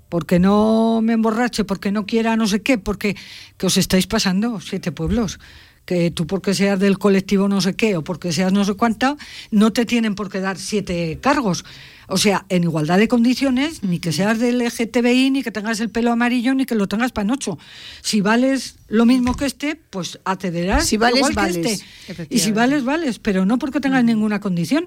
[0.09, 3.17] Porque no me emborrache, porque no quiera no sé qué, porque
[3.57, 5.39] que os estáis pasando siete pueblos.
[5.85, 9.17] Que tú porque seas del colectivo no sé qué o porque seas no sé cuánta,
[9.53, 11.65] no te tienen por qué dar siete cargos.
[12.09, 15.91] O sea, en igualdad de condiciones, ni que seas del LGTBI, ni que tengas el
[15.91, 17.59] pelo amarillo, ni que lo tengas panocho.
[18.03, 21.83] Si vales lo mismo que este, pues accederás Si vales, igual que vales.
[22.09, 22.27] este.
[22.31, 24.87] Y si vales, vales, pero no porque tengas ninguna condición.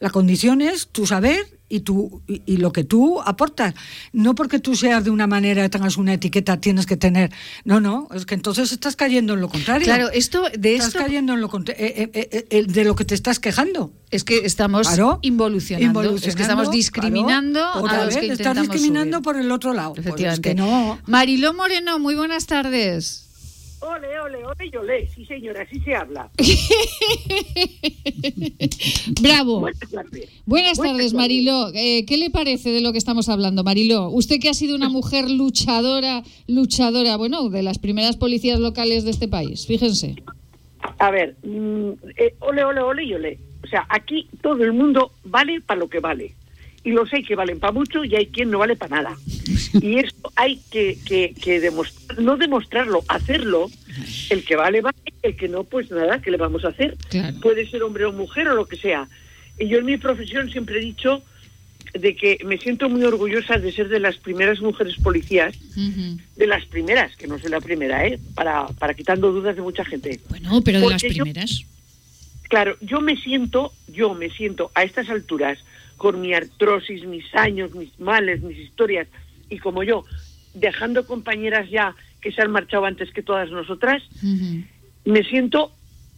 [0.00, 3.74] La condición es tu saber y, tu, y, y lo que tú aportas.
[4.12, 7.30] No porque tú seas de una manera, tengas una etiqueta, tienes que tener.
[7.64, 9.84] No, no, es que entonces estás cayendo en lo contrario.
[9.84, 12.96] Claro, esto de estás esto cayendo en lo contra- eh, eh, eh, eh, de lo
[12.96, 13.92] que te estás quejando.
[14.10, 15.20] es que estamos Claro.
[15.22, 17.78] involucionando, es que estamos Involucionando, discriminando claro.
[17.78, 19.24] a Otra los vez, que estás discriminando subir.
[19.24, 19.90] por el otro lado.
[19.94, 20.48] Pues es Efectivamente.
[20.48, 20.98] que no.
[21.06, 23.26] Mariló Moreno, muy buenas tardes.
[23.80, 25.06] Ole, ole, ole, y ole.
[25.08, 26.30] Sí, señora, así se habla.
[29.22, 29.60] Bravo.
[29.60, 30.28] Buenas tardes.
[30.44, 31.14] Buenas tardes.
[31.14, 31.70] Mariló.
[31.74, 34.10] Eh, ¿Qué le parece de lo que estamos hablando, Mariló?
[34.10, 39.12] Usted que ha sido una mujer luchadora, luchadora, bueno, de las primeras policías locales de
[39.12, 40.16] este país, fíjense.
[40.98, 43.38] A ver, mm, eh, ole, ole, ole y ole.
[43.64, 46.34] O sea, aquí todo el mundo vale para lo que vale.
[46.82, 49.16] Y los hay que valen para mucho y hay quien no vale para nada.
[49.82, 53.70] Y esto hay que, que, que demostrar, no demostrarlo, hacerlo.
[54.30, 54.96] El que vale, vale.
[55.22, 56.96] El que no, pues nada, ¿qué le vamos a hacer?
[57.08, 57.38] Claro.
[57.40, 59.08] Puede ser hombre o mujer o lo que sea.
[59.58, 61.22] Y yo en mi profesión siempre he dicho
[61.94, 65.54] de que me siento muy orgullosa de ser de las primeras mujeres policías
[66.36, 68.18] de las primeras, que no soy la primera, ¿eh?
[68.34, 70.20] para, para quitando dudas de mucha gente.
[70.28, 71.62] Bueno, pero de las yo- primeras.
[72.48, 75.58] Claro, yo me siento, yo me siento a estas alturas,
[76.00, 79.06] con mi artrosis, mis años, mis males, mis historias,
[79.50, 80.06] y como yo,
[80.54, 84.02] dejando compañeras ya que se han marchado antes que todas nosotras,
[85.04, 85.72] me siento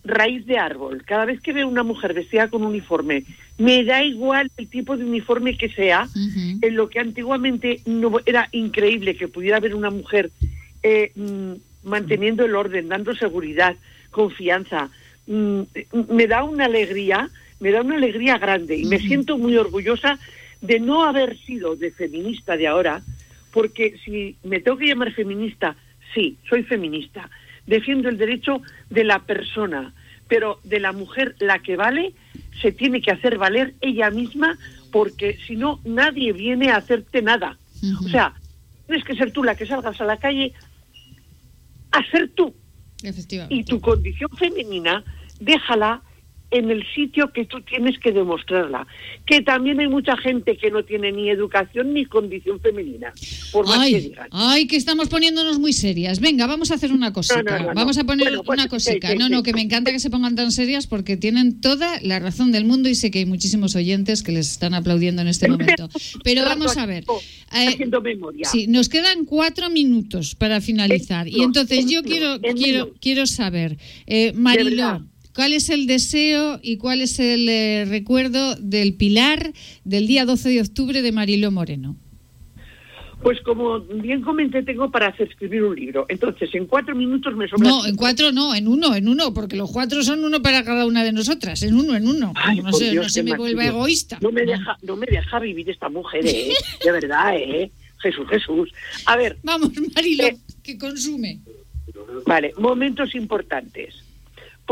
[0.04, 1.02] raíz de árbol.
[1.04, 3.24] Cada vez que veo una mujer vestida con uniforme,
[3.58, 8.48] me da igual el tipo de uniforme que sea, en lo que antiguamente no era
[8.52, 10.30] increíble que pudiera haber una mujer
[10.84, 11.54] eh, mm,
[11.88, 13.74] manteniendo el orden, dando seguridad,
[14.12, 14.90] confianza.
[15.26, 15.62] Mm,
[16.08, 17.30] me da una alegría,
[17.62, 20.18] me da una alegría grande y me siento muy orgullosa
[20.60, 23.02] de no haber sido de feminista de ahora,
[23.52, 25.76] porque si me tengo que llamar feminista,
[26.12, 27.30] sí, soy feminista.
[27.64, 29.94] Defiendo el derecho de la persona,
[30.26, 32.14] pero de la mujer la que vale
[32.60, 34.58] se tiene que hacer valer ella misma
[34.90, 37.58] porque si no nadie viene a hacerte nada.
[38.04, 38.34] O sea,
[38.88, 40.52] tienes que ser tú la que salgas a la calle
[41.92, 42.52] a ser tú
[43.04, 43.54] Efectivamente.
[43.54, 45.04] y tu condición femenina
[45.38, 46.02] déjala
[46.52, 48.86] en el sitio que tú tienes que demostrarla.
[49.26, 53.12] Que también hay mucha gente que no tiene ni educación ni condición femenina,
[53.52, 54.28] por más que digan.
[54.30, 56.20] ay, que estamos poniéndonos muy serias.
[56.20, 57.42] Venga, vamos a hacer una cosica.
[57.42, 59.62] No, no, no, vamos a poner Bueno, pues, una sí, sí, no, no, que me
[59.62, 63.10] encanta que se pongan tan serias porque tienen toda la razón del mundo y sé
[63.10, 65.88] que hay muchísimos oyentes que les están aplaudiendo en este momento.
[66.24, 67.04] Pero vamos a ver.
[67.54, 68.44] eh, Haciendo memoria.
[68.48, 71.28] Sí, nos quedan cuatro minutos para finalizar.
[71.28, 75.02] Y entonces en yo quiero, quiero, quiero saber, eh, Mariló.
[75.34, 79.52] ¿Cuál es el deseo y cuál es el eh, recuerdo del pilar
[79.84, 81.96] del día 12 de octubre de Mariló Moreno?
[83.22, 86.06] Pues como bien comenté, tengo para hacer escribir un libro.
[86.08, 87.68] Entonces, en cuatro minutos me sobra...
[87.68, 90.86] No, en cuatro no, en uno, en uno, porque los cuatro son uno para cada
[90.86, 92.32] una de nosotras, en uno, en uno.
[92.34, 94.18] Ay, no se, Dios, no se qué me vuelva egoísta.
[94.20, 96.52] No me deja, no me deja vivir esta mujer, ¿eh?
[96.84, 97.70] De verdad, ¿eh?
[97.98, 98.72] Jesús, Jesús.
[99.06, 100.38] A ver, Vamos, Mariló, Eh.
[100.64, 101.38] que consume.
[102.26, 104.01] Vale, momentos importantes.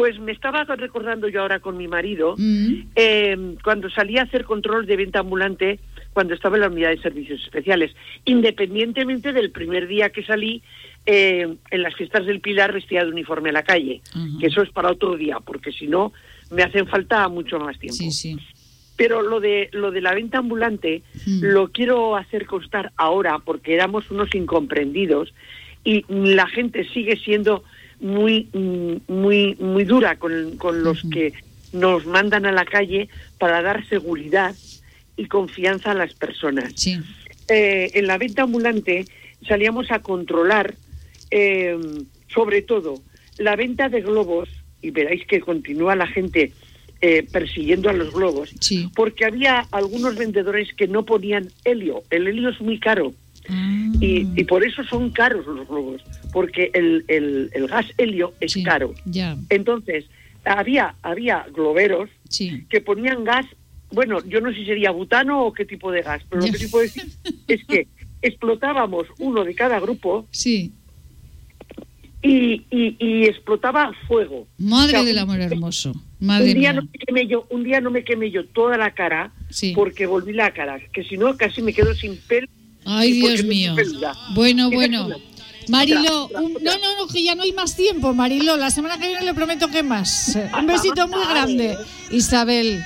[0.01, 4.45] Pues me estaba recordando yo ahora con mi marido, Mm, eh, cuando salí a hacer
[4.47, 5.79] control de venta ambulante,
[6.15, 7.95] cuando estaba en la unidad de servicios especiales,
[8.25, 10.63] independientemente del primer día que salí
[11.07, 14.01] eh, en las fiestas del Pilar vestida de uniforme a la calle,
[14.41, 16.13] que eso es para otro día, porque si no
[16.51, 17.97] me hacen falta mucho más tiempo.
[17.97, 18.37] sí, sí.
[18.97, 21.41] Pero lo de lo de la venta ambulante Mm.
[21.43, 25.33] lo quiero hacer constar ahora porque éramos unos incomprendidos
[25.85, 27.65] y la gente sigue siendo
[28.01, 31.33] muy mm, muy muy dura con, con los que
[31.73, 34.55] nos mandan a la calle para dar seguridad
[35.17, 36.73] y confianza a las personas.
[36.77, 36.99] Sí.
[37.49, 39.05] Eh, en la venta ambulante
[39.47, 40.75] salíamos a controlar,
[41.31, 41.79] eh,
[42.33, 43.01] sobre todo,
[43.39, 44.49] la venta de globos,
[44.83, 46.53] y veréis que continúa la gente
[47.03, 48.91] eh, persiguiendo a los globos, Sí.
[48.95, 52.03] porque había algunos vendedores que no ponían helio.
[52.11, 53.13] El helio es muy caro.
[53.51, 53.87] Ah.
[54.01, 58.57] Y, y por eso son caros los globos, porque el, el- el gas helio es
[58.65, 58.95] caro.
[59.05, 59.37] Ya.
[59.51, 60.07] Entonces,
[60.45, 62.65] había, había globeros Sí.
[62.71, 63.45] que ponían gas,
[63.93, 66.59] bueno, yo no sé si sería butano o qué tipo de gas, pero lo que
[66.59, 67.05] sí puedo decir
[67.49, 67.89] es que
[68.23, 70.73] explotábamos uno de cada grupo Sí.
[72.23, 74.47] y, y, y explotaba fuego.
[74.59, 75.93] Madre O sea, del amor hermoso.
[76.21, 76.73] Un día, mía.
[76.75, 79.73] no me quemé yo, un día no me quemé yo toda la cara Sí.
[79.75, 82.47] porque volví la cara, que si no casi me quedo sin pelo.
[82.85, 83.75] Ay, Dios mío.
[84.35, 85.09] Bueno, bueno.
[85.69, 88.57] Marilo, un- no, no, no, que ya no hay más tiempo, Marilo.
[88.57, 90.37] La semana que viene le prometo que más.
[90.59, 91.77] Un besito muy grande.
[92.11, 92.83] Isabel,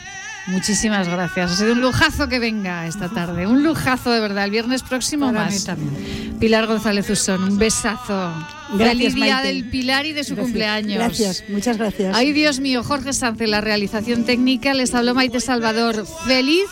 [0.48, 1.52] muchísimas gracias.
[1.52, 3.46] Ha sido un lujazo que venga esta tarde.
[3.46, 4.44] Un lujazo de verdad.
[4.44, 5.64] El viernes próximo Para mí más.
[5.64, 6.36] también.
[6.38, 8.32] Pilar González Usón, un besazo.
[8.74, 9.48] Gracias, Feliz día Maite.
[9.48, 10.44] del Pilar y de su Gracias.
[10.44, 10.98] cumpleaños.
[10.98, 12.14] Gracias, muchas gracias.
[12.14, 14.74] Ay, Dios mío, Jorge Sánchez, la realización técnica.
[14.74, 16.04] Les habló Maite Salvador.
[16.26, 16.66] Feliz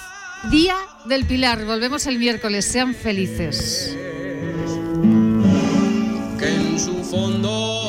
[0.51, 1.64] día del Pilar.
[1.64, 2.64] Volvemos el miércoles.
[2.64, 3.97] Sean felices.
[6.38, 7.82] que en su fondo